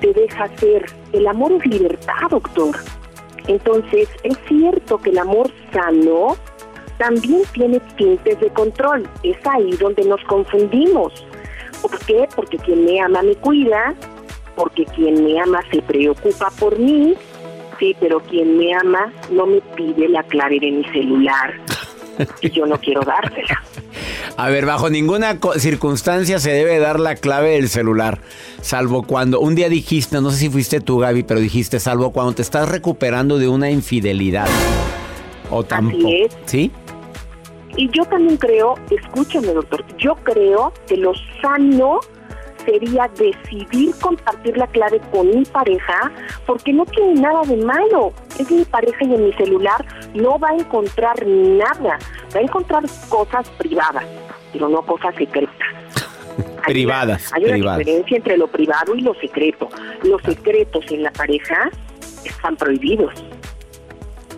te 0.00 0.12
deja 0.12 0.48
ser. 0.58 0.86
El 1.12 1.26
amor 1.26 1.52
es 1.52 1.66
libertad, 1.66 2.30
doctor. 2.30 2.76
Entonces, 3.48 4.08
es 4.22 4.38
cierto 4.48 4.98
que 4.98 5.10
el 5.10 5.18
amor 5.18 5.50
sano 5.72 6.36
también 7.02 7.42
tiene 7.52 7.80
tintes 7.96 8.38
de 8.38 8.48
control. 8.50 9.08
Es 9.24 9.36
ahí 9.44 9.72
donde 9.72 10.04
nos 10.04 10.22
confundimos. 10.24 11.12
¿Por 11.80 11.98
qué? 12.06 12.28
Porque 12.36 12.58
quien 12.58 12.84
me 12.84 13.00
ama 13.00 13.22
me 13.22 13.34
cuida, 13.34 13.94
porque 14.54 14.84
quien 14.84 15.24
me 15.24 15.40
ama 15.40 15.60
se 15.72 15.82
preocupa 15.82 16.50
por 16.60 16.78
mí, 16.78 17.14
sí, 17.80 17.96
pero 17.98 18.20
quien 18.20 18.56
me 18.56 18.72
ama 18.72 19.12
no 19.32 19.46
me 19.46 19.60
pide 19.74 20.08
la 20.08 20.22
clave 20.22 20.60
de 20.60 20.70
mi 20.70 20.84
celular 20.92 21.54
y 22.40 22.50
yo 22.50 22.66
no 22.66 22.78
quiero 22.78 23.00
dársela. 23.00 23.60
A 24.36 24.48
ver, 24.48 24.64
bajo 24.64 24.88
ninguna 24.88 25.38
circunstancia 25.56 26.38
se 26.38 26.52
debe 26.52 26.78
dar 26.78 27.00
la 27.00 27.16
clave 27.16 27.50
del 27.50 27.68
celular, 27.68 28.20
salvo 28.60 29.02
cuando 29.02 29.40
un 29.40 29.56
día 29.56 29.68
dijiste, 29.68 30.20
no 30.20 30.30
sé 30.30 30.36
si 30.36 30.50
fuiste 30.50 30.80
tú 30.80 30.98
Gaby, 30.98 31.24
pero 31.24 31.40
dijiste, 31.40 31.80
salvo 31.80 32.12
cuando 32.12 32.34
te 32.34 32.42
estás 32.42 32.68
recuperando 32.68 33.38
de 33.38 33.48
una 33.48 33.70
infidelidad. 33.70 34.48
O 35.50 35.64
tampoco. 35.64 36.06
Así 36.06 36.22
es. 36.22 36.36
¿Sí? 36.46 36.70
Y 37.76 37.88
yo 37.90 38.04
también 38.04 38.36
creo, 38.36 38.74
escúchame 38.90 39.48
doctor, 39.48 39.84
yo 39.96 40.14
creo 40.16 40.72
que 40.86 40.96
lo 40.96 41.12
sano 41.40 42.00
sería 42.64 43.10
decidir 43.16 43.94
compartir 44.00 44.56
la 44.56 44.66
clave 44.68 45.00
con 45.10 45.28
mi 45.28 45.44
pareja 45.44 46.12
porque 46.46 46.72
no 46.72 46.84
tiene 46.86 47.20
nada 47.20 47.42
de 47.42 47.56
malo. 47.56 48.12
Es 48.38 48.50
mi 48.50 48.64
pareja 48.64 49.04
y 49.04 49.14
en 49.14 49.26
mi 49.26 49.32
celular 49.34 49.84
no 50.14 50.38
va 50.38 50.50
a 50.50 50.56
encontrar 50.56 51.26
nada. 51.26 51.98
Va 52.34 52.38
a 52.38 52.42
encontrar 52.42 52.84
cosas 53.08 53.48
privadas, 53.50 54.04
pero 54.52 54.68
no 54.68 54.82
cosas 54.82 55.14
secretas. 55.16 55.68
privadas. 56.66 57.30
Hay 57.32 57.44
una 57.44 57.52
privadas. 57.54 57.78
diferencia 57.78 58.16
entre 58.16 58.36
lo 58.36 58.46
privado 58.46 58.94
y 58.94 59.00
lo 59.00 59.14
secreto. 59.14 59.68
Los 60.02 60.22
secretos 60.22 60.84
en 60.90 61.02
la 61.02 61.10
pareja 61.10 61.70
están 62.24 62.56
prohibidos. 62.56 63.12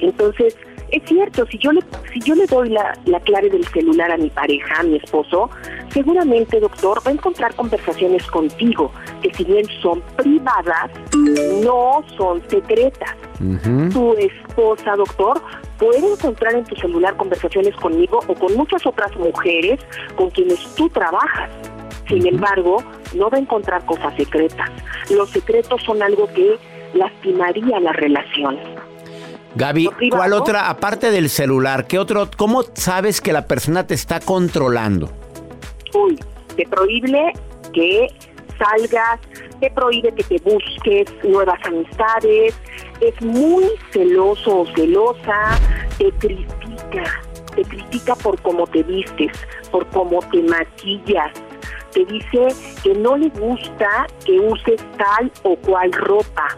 Entonces, 0.01 0.57
es 0.95 1.03
cierto, 1.07 1.45
si 1.47 1.59
yo 1.59 1.73
le, 1.73 1.81
si 2.13 2.21
yo 2.21 2.37
le 2.37 2.47
doy 2.47 2.69
la, 2.69 2.97
la 3.07 3.19
clave 3.19 3.51
del 3.51 3.67
celular 3.67 4.13
a 4.13 4.17
mi 4.17 4.31
pareja, 4.31 4.79
a 4.79 4.85
mi 4.85 4.95
esposo, 4.95 5.51
seguramente, 5.89 6.61
doctor, 6.61 7.03
va 7.05 7.11
a 7.11 7.15
encontrar 7.15 7.53
conversaciones 7.57 8.25
contigo 8.29 8.93
que 9.21 9.35
si 9.35 9.43
bien 9.43 9.67
son 9.83 10.01
privadas, 10.17 10.93
no 11.65 12.05
son 12.17 12.41
secretas. 12.49 13.17
Tu 13.93 14.15
esposa, 14.15 14.95
doctor, 14.95 15.43
puede 15.79 16.13
encontrar 16.13 16.55
en 16.55 16.65
tu 16.65 16.77
celular 16.77 17.17
conversaciones 17.17 17.75
conmigo 17.75 18.21
o 18.29 18.35
con 18.35 18.55
muchas 18.55 18.87
otras 18.87 19.17
mujeres 19.17 19.81
con 20.15 20.31
quienes 20.31 20.61
tú 20.77 20.89
trabajas. 20.91 21.51
Sin 22.07 22.25
embargo, 22.25 22.77
no 23.17 23.31
va 23.31 23.39
a 23.39 23.41
encontrar 23.41 23.85
cosas 23.85 24.15
secretas. 24.17 24.71
Los 25.11 25.31
secretos 25.31 25.83
son 25.83 26.01
algo 26.05 26.29
que 26.33 26.57
lastimaría 26.95 27.81
la 27.81 27.93
relación. 27.93 28.84
Gaby, 29.57 29.89
¿cuál 30.11 30.33
otra, 30.33 30.69
aparte 30.69 31.13
del 31.13 31.31
celular, 31.31 31.87
qué 31.87 31.99
otro, 31.99 32.29
cómo 32.37 32.65
sabes 32.75 33.21
que 33.21 33.33
la 33.33 33.47
persona 33.47 33.87
te 33.87 33.95
está 33.95 34.19
controlando? 34.19 35.13
Uy, 35.95 36.19
te 36.57 36.67
prohíbe 36.67 37.33
que 37.73 38.09
salgas, 38.59 39.21
te 39.61 39.71
prohíbe 39.71 40.13
que 40.13 40.25
te 40.25 40.39
busques 40.39 41.07
nuevas 41.23 41.59
amistades, 41.65 42.55
es 43.01 43.23
muy 43.23 43.65
celoso 43.93 44.63
o 44.63 44.67
celosa, 44.75 45.59
te 45.99 46.11
critica, 46.13 47.23
te 47.55 47.63
critica 47.63 48.17
por 48.17 48.41
cómo 48.43 48.67
te 48.67 48.83
vistes, 48.83 49.31
por 49.71 49.87
cómo 49.89 50.19
te 50.33 50.43
maquillas, 50.43 51.33
te 51.93 52.05
dice 52.07 52.49
que 52.83 52.93
no 52.95 53.17
le 53.17 53.29
gusta 53.29 54.09
que 54.25 54.33
uses 54.41 54.81
tal 54.99 55.31
o 55.45 55.55
cual 55.57 55.93
ropa. 55.93 56.57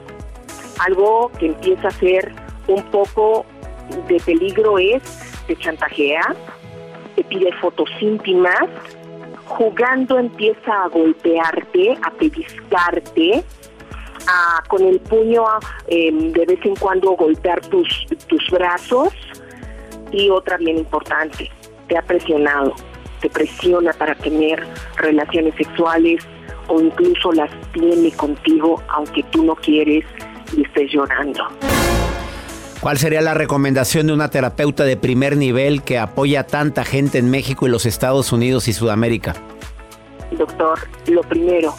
Algo 0.78 1.30
que 1.38 1.46
empieza 1.46 1.88
a 1.88 1.90
ser 1.90 2.45
un 2.68 2.82
poco 2.90 3.44
de 4.08 4.20
peligro 4.20 4.78
es, 4.78 5.02
te 5.46 5.56
chantajea, 5.56 6.34
te 7.14 7.24
pide 7.24 7.52
fotos 7.60 7.88
íntimas, 8.00 8.68
jugando 9.46 10.18
empieza 10.18 10.84
a 10.84 10.88
golpearte, 10.88 11.96
a 12.02 12.10
pellizcarte, 12.10 13.44
a 14.26 14.62
con 14.68 14.84
el 14.84 14.98
puño 15.00 15.44
eh, 15.86 16.10
de 16.12 16.46
vez 16.46 16.58
en 16.64 16.74
cuando 16.76 17.12
golpear 17.12 17.60
tus, 17.68 18.06
tus 18.26 18.50
brazos 18.50 19.12
y 20.10 20.30
otra 20.30 20.56
bien 20.56 20.78
importante, 20.78 21.50
te 21.88 21.96
ha 21.96 22.02
presionado, 22.02 22.74
te 23.20 23.30
presiona 23.30 23.92
para 23.92 24.14
tener 24.16 24.66
relaciones 24.96 25.54
sexuales 25.54 26.26
o 26.68 26.80
incluso 26.80 27.32
las 27.32 27.50
tiene 27.72 28.10
contigo 28.12 28.82
aunque 28.88 29.22
tú 29.24 29.44
no 29.44 29.54
quieres 29.54 30.04
y 30.56 30.62
estés 30.62 30.90
llorando. 30.90 31.46
¿Cuál 32.80 32.98
sería 32.98 33.22
la 33.22 33.34
recomendación 33.34 34.06
de 34.06 34.12
una 34.12 34.28
terapeuta 34.28 34.84
de 34.84 34.96
primer 34.96 35.36
nivel 35.36 35.82
que 35.82 35.98
apoya 35.98 36.40
a 36.40 36.46
tanta 36.46 36.84
gente 36.84 37.18
en 37.18 37.30
México 37.30 37.66
y 37.66 37.70
los 37.70 37.86
Estados 37.86 38.32
Unidos 38.32 38.68
y 38.68 38.74
Sudamérica? 38.74 39.34
Doctor, 40.32 40.78
lo 41.06 41.22
primero, 41.22 41.74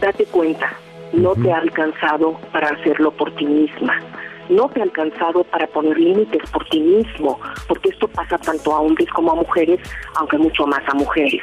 date 0.00 0.24
cuenta, 0.26 0.72
no 1.12 1.34
te 1.34 1.52
ha 1.52 1.58
alcanzado 1.58 2.38
para 2.52 2.68
hacerlo 2.70 3.12
por 3.12 3.34
ti 3.36 3.46
misma. 3.46 4.00
No 4.48 4.68
te 4.68 4.80
ha 4.80 4.82
alcanzado 4.82 5.44
para 5.44 5.66
poner 5.68 5.96
límites 5.96 6.42
por 6.50 6.68
ti 6.68 6.80
mismo, 6.80 7.38
porque 7.68 7.90
esto 7.90 8.08
pasa 8.08 8.36
tanto 8.36 8.74
a 8.74 8.80
hombres 8.80 9.08
como 9.10 9.30
a 9.30 9.36
mujeres, 9.36 9.80
aunque 10.16 10.36
mucho 10.38 10.66
más 10.66 10.82
a 10.88 10.94
mujeres. 10.94 11.42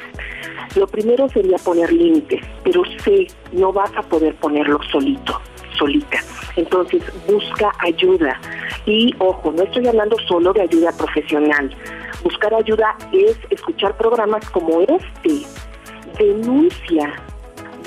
Lo 0.76 0.86
primero 0.86 1.28
sería 1.30 1.58
poner 1.58 1.92
límites, 1.92 2.42
pero 2.64 2.84
sé, 3.04 3.28
no 3.54 3.72
vas 3.72 3.92
a 3.96 4.02
poder 4.04 4.36
ponerlo 4.36 4.80
solito, 4.92 5.42
solita. 5.80 6.20
Entonces 6.56 7.02
busca 7.28 7.72
ayuda. 7.80 8.40
Y 8.86 9.16
ojo, 9.20 9.52
no 9.52 9.64
estoy 9.64 9.88
hablando 9.88 10.18
solo 10.28 10.54
de 10.54 10.62
ayuda 10.62 10.92
profesional. 10.92 11.74
Buscar 12.24 12.54
ayuda 12.54 12.96
es 13.14 13.38
escuchar 13.50 13.96
programas 13.98 14.48
como 14.50 14.82
este. 14.82 15.48
Denuncia 16.18 17.14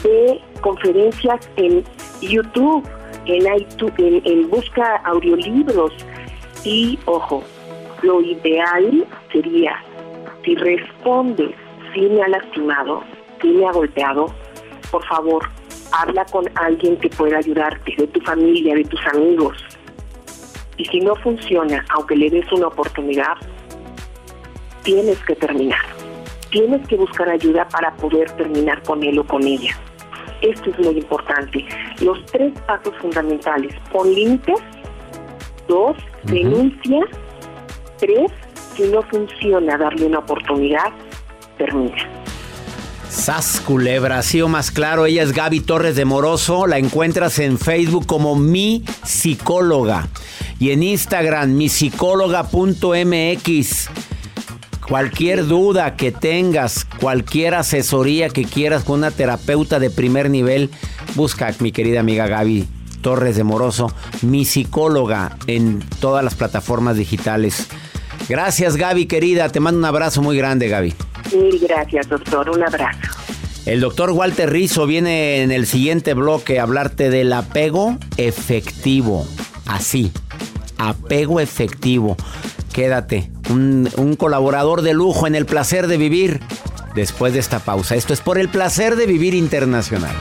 de 0.02 0.40
conferencias 0.62 1.48
en 1.56 1.84
YouTube, 2.20 2.88
en, 3.26 3.54
iTunes, 3.54 3.94
en, 3.98 4.22
en 4.24 4.50
busca 4.50 4.96
audiolibros. 5.04 5.92
Y 6.64 6.98
ojo, 7.04 7.44
lo 8.02 8.20
ideal 8.20 9.06
sería, 9.32 9.76
si 10.44 10.54
respondes, 10.54 11.54
si 11.92 12.00
me 12.00 12.22
ha 12.22 12.28
lastimado, 12.28 13.02
si 13.40 13.48
me 13.48 13.66
ha 13.66 13.72
golpeado, 13.72 14.32
por 14.90 15.04
favor, 15.06 15.48
habla 15.92 16.24
con 16.26 16.44
alguien 16.56 16.96
que 16.96 17.08
pueda 17.10 17.38
ayudarte, 17.38 17.94
de 17.96 18.06
tu 18.08 18.20
familia, 18.20 18.74
de 18.74 18.84
tus 18.84 19.00
amigos. 19.06 19.56
Y 20.76 20.84
si 20.86 21.00
no 21.00 21.14
funciona, 21.16 21.84
aunque 21.90 22.16
le 22.16 22.30
des 22.30 22.50
una 22.52 22.68
oportunidad, 22.68 23.36
tienes 24.82 25.18
que 25.24 25.36
terminar. 25.36 25.80
Tienes 26.50 26.86
que 26.88 26.96
buscar 26.96 27.28
ayuda 27.28 27.66
para 27.68 27.94
poder 27.96 28.30
terminar 28.32 28.82
con 28.82 29.02
él 29.02 29.18
o 29.18 29.26
con 29.26 29.42
ella. 29.42 29.74
Esto 30.42 30.70
es 30.70 30.78
muy 30.80 30.98
importante. 30.98 31.64
Los 32.00 32.24
tres 32.26 32.52
pasos 32.66 32.94
fundamentales. 33.00 33.74
Pon 33.92 34.12
límites. 34.12 34.60
Dos, 35.68 35.96
denuncia. 36.24 37.00
Tres, 37.98 38.32
si 38.74 38.82
no 38.88 39.02
funciona 39.02 39.78
darle 39.78 40.06
una 40.06 40.18
oportunidad, 40.18 40.92
termina. 41.58 42.08
Sas 43.12 43.60
culebra, 43.60 44.18
así 44.18 44.40
o 44.40 44.48
más 44.48 44.70
claro, 44.70 45.04
ella 45.06 45.22
es 45.22 45.32
Gaby 45.32 45.60
Torres 45.60 45.96
de 45.96 46.06
Moroso, 46.06 46.66
la 46.66 46.78
encuentras 46.78 47.38
en 47.38 47.58
Facebook 47.58 48.06
como 48.06 48.34
mi 48.34 48.84
psicóloga 49.04 50.08
y 50.58 50.70
en 50.70 50.82
Instagram 50.82 51.52
mi 51.52 51.68
psicóloga.mx. 51.68 53.90
Cualquier 54.88 55.46
duda 55.46 55.94
que 55.94 56.10
tengas, 56.10 56.84
cualquier 56.84 57.54
asesoría 57.54 58.30
que 58.30 58.44
quieras 58.44 58.82
con 58.82 59.00
una 59.00 59.10
terapeuta 59.10 59.78
de 59.78 59.90
primer 59.90 60.30
nivel, 60.30 60.70
busca 61.14 61.48
a 61.48 61.54
mi 61.60 61.70
querida 61.70 62.00
amiga 62.00 62.26
Gaby 62.26 62.66
Torres 63.02 63.36
de 63.36 63.44
Moroso, 63.44 63.92
mi 64.22 64.46
psicóloga 64.46 65.36
en 65.46 65.80
todas 66.00 66.24
las 66.24 66.34
plataformas 66.34 66.96
digitales. 66.96 67.66
Gracias 68.28 68.76
Gaby 68.76 69.06
querida, 69.06 69.48
te 69.50 69.60
mando 69.60 69.78
un 69.78 69.84
abrazo 69.84 70.22
muy 70.22 70.36
grande 70.36 70.68
Gaby. 70.68 70.94
Mil 71.34 71.58
gracias 71.58 72.08
doctor, 72.08 72.50
un 72.50 72.62
abrazo. 72.62 72.98
El 73.64 73.80
doctor 73.80 74.10
Walter 74.10 74.50
Rizzo 74.50 74.86
viene 74.86 75.42
en 75.42 75.52
el 75.52 75.66
siguiente 75.66 76.14
bloque 76.14 76.58
a 76.58 76.64
hablarte 76.64 77.10
del 77.10 77.32
apego 77.32 77.96
efectivo. 78.16 79.26
Así, 79.66 80.12
apego 80.78 81.38
efectivo. 81.38 82.16
Quédate, 82.72 83.30
un, 83.50 83.88
un, 83.96 84.16
colaborador 84.16 84.82
de 84.82 84.94
lujo 84.94 85.26
en 85.26 85.34
el 85.34 85.46
placer 85.46 85.86
de 85.86 85.96
vivir 85.96 86.40
después 86.94 87.32
de 87.34 87.38
esta 87.38 87.60
pausa. 87.60 87.94
Esto 87.94 88.12
es 88.12 88.20
por 88.20 88.38
el 88.38 88.48
placer 88.48 88.96
de 88.96 89.06
vivir 89.06 89.34
internacional. 89.34 90.14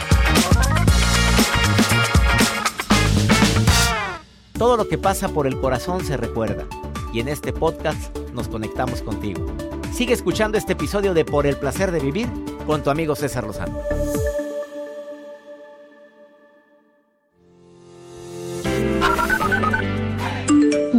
Todo 4.58 4.78
lo 4.78 4.88
que 4.88 5.00
pasa 5.00 5.30
por 5.30 5.48
el 5.48 5.60
corazón 5.60 6.06
se 6.06 6.18
recuerda 6.18 6.68
y 7.12 7.20
en 7.22 7.28
este 7.28 7.52
podcast 7.52 8.16
nos 8.34 8.48
conectamos 8.48 9.02
contigo. 9.02 9.48
Sigue 9.92 10.14
escuchando 10.14 10.58
este 10.58 10.74
episodio 10.74 11.14
de 11.14 11.26
Por 11.26 11.46
el 11.46 11.58
placer 11.58 11.92
de 11.92 12.00
vivir 12.00 12.28
con 12.66 12.82
tu 12.82 12.90
amigo 12.90 13.16
César 13.16 13.44
Lozano. 13.46 14.01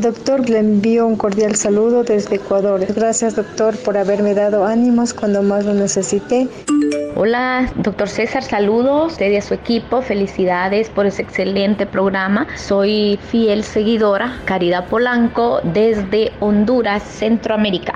Doctor, 0.02 0.50
le 0.50 0.58
envío 0.58 1.06
un 1.06 1.14
cordial 1.14 1.54
saludo 1.54 2.02
desde 2.02 2.34
Ecuador. 2.34 2.84
Gracias, 2.92 3.36
doctor, 3.36 3.76
por 3.76 3.96
haberme 3.96 4.34
dado 4.34 4.64
ánimos 4.64 5.14
cuando 5.14 5.44
más 5.44 5.64
lo 5.64 5.74
necesité. 5.74 6.48
Hola, 7.14 7.72
doctor 7.76 8.08
César, 8.08 8.42
saludos. 8.42 9.12
Usted 9.12 9.30
y 9.30 9.36
a 9.36 9.42
su 9.42 9.54
equipo, 9.54 10.02
felicidades 10.02 10.90
por 10.90 11.06
ese 11.06 11.22
excelente 11.22 11.86
programa. 11.86 12.48
Soy 12.56 13.16
fiel 13.30 13.62
seguidora, 13.62 14.40
Caridad 14.44 14.88
Polanco, 14.88 15.60
desde 15.72 16.32
Honduras, 16.40 17.04
Centroamérica. 17.04 17.94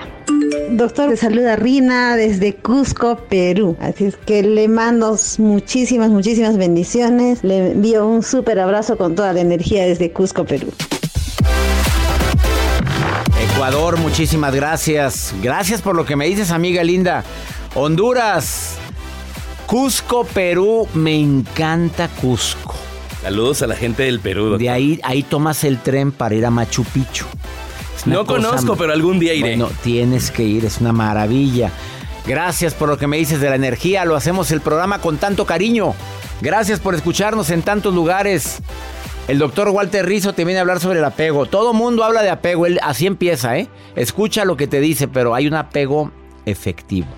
Doctor, 0.70 1.10
te 1.10 1.16
saluda 1.16 1.56
Rina 1.56 2.14
desde 2.16 2.54
Cusco, 2.54 3.16
Perú. 3.28 3.76
Así 3.80 4.04
es 4.04 4.16
que 4.16 4.44
le 4.44 4.68
mando 4.68 5.16
muchísimas, 5.38 6.10
muchísimas 6.10 6.56
bendiciones. 6.56 7.42
Le 7.42 7.72
envío 7.72 8.06
un 8.06 8.22
súper 8.22 8.60
abrazo 8.60 8.96
con 8.96 9.16
toda 9.16 9.32
la 9.32 9.40
energía 9.40 9.84
desde 9.84 10.12
Cusco, 10.12 10.44
Perú. 10.44 10.68
Ecuador, 13.56 13.96
muchísimas 13.96 14.54
gracias. 14.54 15.34
Gracias 15.42 15.80
por 15.80 15.96
lo 15.96 16.04
que 16.04 16.14
me 16.14 16.26
dices, 16.26 16.50
amiga 16.50 16.84
linda. 16.84 17.24
Honduras, 17.74 18.74
Cusco, 19.64 20.24
Perú, 20.24 20.86
me 20.92 21.18
encanta 21.18 22.08
Cusco. 22.20 22.74
Saludos 23.22 23.62
a 23.62 23.66
la 23.66 23.74
gente 23.74 24.02
del 24.02 24.20
Perú. 24.20 24.42
Doctor. 24.42 24.58
De 24.60 24.68
ahí, 24.68 25.00
ahí 25.02 25.22
tomas 25.22 25.64
el 25.64 25.78
tren 25.78 26.12
para 26.12 26.34
ir 26.34 26.44
a 26.44 26.50
Machu 26.50 26.84
Picchu. 26.84 27.24
No 28.04 28.26
conozco, 28.26 28.76
pero 28.76 28.92
algún 28.92 29.18
día 29.18 29.32
iré. 29.32 29.56
Bueno, 29.56 29.70
tienes 29.82 30.30
que 30.30 30.42
ir, 30.42 30.66
es 30.66 30.82
una 30.82 30.92
maravilla. 30.92 31.70
Gracias 32.26 32.74
por 32.74 32.90
lo 32.90 32.98
que 32.98 33.06
me 33.06 33.16
dices 33.16 33.40
de 33.40 33.48
la 33.48 33.56
energía. 33.56 34.04
Lo 34.04 34.16
hacemos 34.16 34.50
el 34.50 34.60
programa 34.60 35.00
con 35.00 35.16
tanto 35.16 35.46
cariño. 35.46 35.94
Gracias 36.42 36.78
por 36.78 36.94
escucharnos 36.94 37.48
en 37.48 37.62
tantos 37.62 37.94
lugares. 37.94 38.58
El 39.28 39.38
doctor 39.38 39.70
Walter 39.70 40.06
Rizzo 40.06 40.34
te 40.34 40.44
viene 40.44 40.58
a 40.58 40.60
hablar 40.60 40.78
sobre 40.78 41.00
el 41.00 41.04
apego. 41.04 41.46
Todo 41.46 41.72
mundo 41.72 42.04
habla 42.04 42.22
de 42.22 42.30
apego, 42.30 42.64
él 42.64 42.78
así 42.82 43.06
empieza, 43.06 43.58
¿eh? 43.58 43.68
Escucha 43.96 44.44
lo 44.44 44.56
que 44.56 44.68
te 44.68 44.80
dice, 44.80 45.08
pero 45.08 45.34
hay 45.34 45.48
un 45.48 45.54
apego 45.54 46.12
efectivo, 46.44 47.08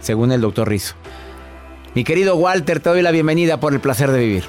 según 0.00 0.30
el 0.30 0.40
doctor 0.40 0.68
Rizzo. 0.68 0.94
Mi 1.94 2.04
querido 2.04 2.36
Walter, 2.36 2.78
te 2.78 2.90
doy 2.90 3.02
la 3.02 3.10
bienvenida 3.10 3.58
por 3.58 3.74
el 3.74 3.80
placer 3.80 4.12
de 4.12 4.20
vivir. 4.20 4.44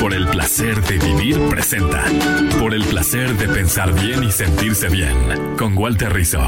Por 0.00 0.14
el 0.14 0.26
placer 0.28 0.80
de 0.82 0.98
vivir 0.98 1.38
presenta. 1.50 2.04
Por 2.58 2.72
el 2.72 2.82
placer 2.84 3.36
de 3.36 3.46
pensar 3.48 3.92
bien 3.92 4.24
y 4.24 4.32
sentirse 4.32 4.88
bien. 4.88 5.56
Con 5.58 5.76
Walter 5.76 6.10
Rizzo. 6.10 6.40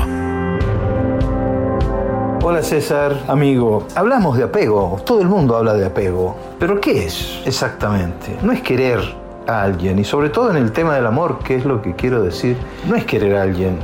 Hola 2.45 2.61
César, 2.61 3.23
amigo. 3.29 3.87
Hablamos 3.95 4.37
de 4.37 4.43
apego, 4.43 5.01
todo 5.07 5.21
el 5.21 5.29
mundo 5.29 5.57
habla 5.57 5.75
de 5.75 5.87
apego. 5.87 6.37
Pero 6.59 6.81
¿qué 6.81 7.05
es 7.05 7.41
exactamente? 7.45 8.37
No 8.43 8.51
es 8.51 8.61
querer 8.63 8.99
a 9.47 9.63
alguien, 9.63 10.01
y 10.01 10.05
sobre 10.05 10.29
todo 10.29 10.51
en 10.51 10.57
el 10.57 10.73
tema 10.73 10.97
del 10.97 11.07
amor, 11.07 11.39
que 11.45 11.55
es 11.55 11.65
lo 11.65 11.81
que 11.81 11.95
quiero 11.95 12.21
decir, 12.21 12.57
no 12.89 12.97
es 12.97 13.05
querer 13.05 13.37
a 13.37 13.43
alguien. 13.43 13.79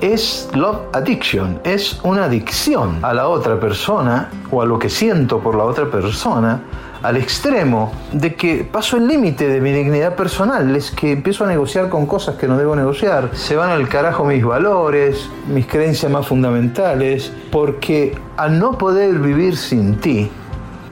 Es 0.00 0.48
love 0.54 0.82
addiction, 0.92 1.58
es 1.64 1.98
una 2.04 2.26
adicción 2.26 3.00
a 3.02 3.12
la 3.14 3.26
otra 3.26 3.58
persona 3.58 4.30
o 4.52 4.62
a 4.62 4.64
lo 4.64 4.78
que 4.78 4.90
siento 4.90 5.40
por 5.40 5.56
la 5.56 5.64
otra 5.64 5.90
persona 5.90 6.60
al 7.04 7.18
extremo 7.18 7.92
de 8.12 8.34
que 8.34 8.64
paso 8.64 8.96
el 8.96 9.06
límite 9.06 9.46
de 9.46 9.60
mi 9.60 9.72
dignidad 9.72 10.16
personal, 10.16 10.74
es 10.74 10.90
que 10.90 11.12
empiezo 11.12 11.44
a 11.44 11.46
negociar 11.46 11.90
con 11.90 12.06
cosas 12.06 12.36
que 12.36 12.48
no 12.48 12.56
debo 12.56 12.74
negociar, 12.74 13.28
se 13.34 13.56
van 13.56 13.68
al 13.68 13.86
carajo 13.90 14.24
mis 14.24 14.42
valores, 14.42 15.28
mis 15.46 15.66
creencias 15.66 16.10
más 16.10 16.26
fundamentales, 16.26 17.30
porque 17.52 18.16
al 18.38 18.58
no 18.58 18.78
poder 18.78 19.18
vivir 19.18 19.58
sin 19.58 20.00
ti, 20.00 20.30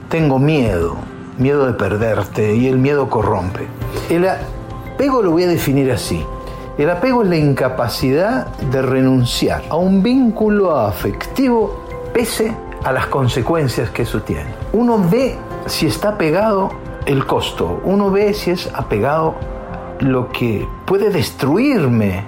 tengo 0.07 0.37
miedo, 0.37 0.97
miedo 1.39 1.65
de 1.65 1.73
perderte 1.73 2.55
y 2.55 2.67
el 2.67 2.77
miedo 2.77 3.09
corrompe. 3.09 3.65
El 4.07 4.27
apego 4.27 5.23
lo 5.23 5.31
voy 5.31 5.45
a 5.45 5.47
definir 5.47 5.91
así. 5.91 6.23
El 6.77 6.91
apego 6.91 7.23
es 7.23 7.29
la 7.29 7.37
incapacidad 7.37 8.55
de 8.57 8.83
renunciar 8.83 9.63
a 9.67 9.77
un 9.77 10.03
vínculo 10.03 10.77
afectivo 10.77 11.83
pese 12.13 12.53
a 12.83 12.91
las 12.91 13.07
consecuencias 13.07 13.89
que 13.89 14.03
eso 14.03 14.21
tiene. 14.21 14.53
Uno 14.73 15.03
ve 15.09 15.35
si 15.65 15.87
está 15.87 16.09
apegado 16.09 16.69
el 17.05 17.25
costo, 17.25 17.81
uno 17.83 18.11
ve 18.11 18.33
si 18.33 18.51
es 18.51 18.69
apegado 18.73 19.35
lo 19.99 20.29
que 20.31 20.67
puede 20.85 21.09
destruirme 21.09 22.23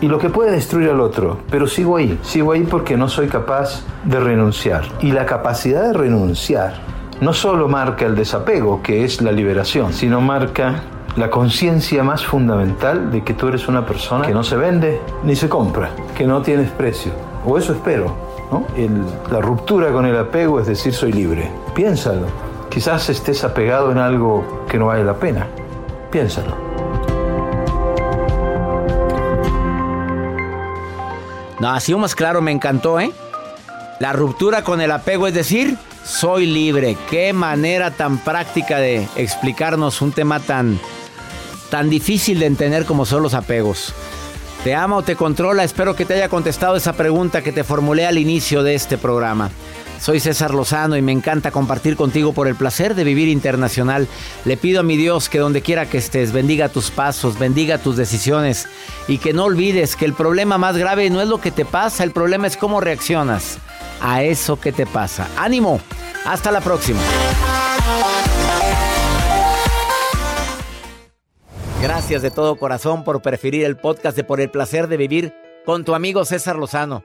y 0.00 0.08
lo 0.08 0.18
que 0.18 0.30
puede 0.30 0.50
destruir 0.50 0.90
al 0.90 1.00
otro, 1.00 1.38
pero 1.50 1.66
sigo 1.66 1.96
ahí, 1.96 2.18
sigo 2.22 2.52
ahí 2.52 2.62
porque 2.62 2.96
no 2.96 3.08
soy 3.08 3.28
capaz 3.28 3.84
de 4.04 4.18
renunciar. 4.18 4.84
Y 5.00 5.12
la 5.12 5.26
capacidad 5.26 5.82
de 5.82 5.92
renunciar 5.92 6.74
no 7.20 7.32
solo 7.34 7.68
marca 7.68 8.06
el 8.06 8.16
desapego, 8.16 8.82
que 8.82 9.04
es 9.04 9.20
la 9.20 9.30
liberación, 9.30 9.92
sino 9.92 10.20
marca 10.20 10.82
la 11.16 11.28
conciencia 11.28 12.02
más 12.02 12.24
fundamental 12.24 13.10
de 13.10 13.22
que 13.22 13.34
tú 13.34 13.48
eres 13.48 13.68
una 13.68 13.84
persona 13.84 14.26
que 14.26 14.32
no 14.32 14.42
se 14.42 14.56
vende 14.56 15.00
ni 15.24 15.36
se 15.36 15.48
compra, 15.48 15.90
que 16.16 16.26
no 16.26 16.40
tienes 16.40 16.70
precio. 16.70 17.12
O 17.44 17.58
eso 17.58 17.72
espero. 17.72 18.30
¿no? 18.50 18.64
La 19.30 19.40
ruptura 19.40 19.92
con 19.92 20.06
el 20.06 20.16
apego 20.16 20.60
es 20.60 20.66
decir, 20.66 20.92
soy 20.92 21.12
libre. 21.12 21.50
Piénsalo. 21.74 22.49
Quizás 22.70 23.08
estés 23.10 23.42
apegado 23.42 23.90
en 23.90 23.98
algo 23.98 24.64
que 24.68 24.78
no 24.78 24.86
vale 24.86 25.04
la 25.04 25.18
pena. 25.18 25.48
Piénsalo. 26.12 26.56
No, 31.58 31.70
así 31.70 31.94
más 31.94 32.14
claro, 32.14 32.40
me 32.40 32.52
encantó, 32.52 33.00
¿eh? 33.00 33.12
La 33.98 34.12
ruptura 34.12 34.62
con 34.62 34.80
el 34.80 34.92
apego 34.92 35.26
es 35.26 35.34
decir, 35.34 35.76
soy 36.04 36.46
libre. 36.46 36.96
Qué 37.10 37.32
manera 37.32 37.90
tan 37.90 38.18
práctica 38.18 38.78
de 38.78 39.06
explicarnos 39.16 40.00
un 40.00 40.12
tema 40.12 40.40
tan, 40.40 40.78
tan 41.70 41.90
difícil 41.90 42.38
de 42.38 42.46
entender 42.46 42.86
como 42.86 43.04
son 43.04 43.22
los 43.22 43.34
apegos. 43.34 43.92
¿Te 44.64 44.74
ama 44.74 44.96
o 44.96 45.02
te 45.02 45.16
controla? 45.16 45.64
Espero 45.64 45.96
que 45.96 46.04
te 46.04 46.14
haya 46.14 46.28
contestado 46.28 46.76
esa 46.76 46.92
pregunta 46.92 47.42
que 47.42 47.52
te 47.52 47.64
formulé 47.64 48.06
al 48.06 48.16
inicio 48.16 48.62
de 48.62 48.74
este 48.74 48.96
programa. 48.96 49.50
Soy 50.00 50.18
César 50.18 50.54
Lozano 50.54 50.96
y 50.96 51.02
me 51.02 51.12
encanta 51.12 51.50
compartir 51.50 51.94
contigo 51.94 52.32
por 52.32 52.48
el 52.48 52.54
placer 52.54 52.94
de 52.94 53.04
vivir 53.04 53.28
internacional. 53.28 54.08
Le 54.46 54.56
pido 54.56 54.80
a 54.80 54.82
mi 54.82 54.96
Dios 54.96 55.28
que 55.28 55.38
donde 55.38 55.60
quiera 55.60 55.90
que 55.90 55.98
estés, 55.98 56.32
bendiga 56.32 56.70
tus 56.70 56.90
pasos, 56.90 57.38
bendiga 57.38 57.76
tus 57.76 57.98
decisiones 57.98 58.66
y 59.08 59.18
que 59.18 59.34
no 59.34 59.44
olvides 59.44 59.96
que 59.96 60.06
el 60.06 60.14
problema 60.14 60.56
más 60.56 60.78
grave 60.78 61.10
no 61.10 61.20
es 61.20 61.28
lo 61.28 61.38
que 61.38 61.50
te 61.50 61.66
pasa, 61.66 62.02
el 62.02 62.12
problema 62.12 62.46
es 62.46 62.56
cómo 62.56 62.80
reaccionas 62.80 63.58
a 64.00 64.22
eso 64.22 64.58
que 64.58 64.72
te 64.72 64.86
pasa. 64.86 65.28
Ánimo, 65.36 65.82
hasta 66.24 66.50
la 66.50 66.62
próxima. 66.62 67.00
Gracias 71.82 72.22
de 72.22 72.30
todo 72.30 72.56
corazón 72.56 73.04
por 73.04 73.20
preferir 73.20 73.66
el 73.66 73.76
podcast 73.76 74.16
de 74.16 74.24
Por 74.24 74.40
el 74.40 74.50
placer 74.50 74.88
de 74.88 74.96
vivir 74.96 75.34
con 75.66 75.84
tu 75.84 75.94
amigo 75.94 76.24
César 76.24 76.56
Lozano. 76.56 77.04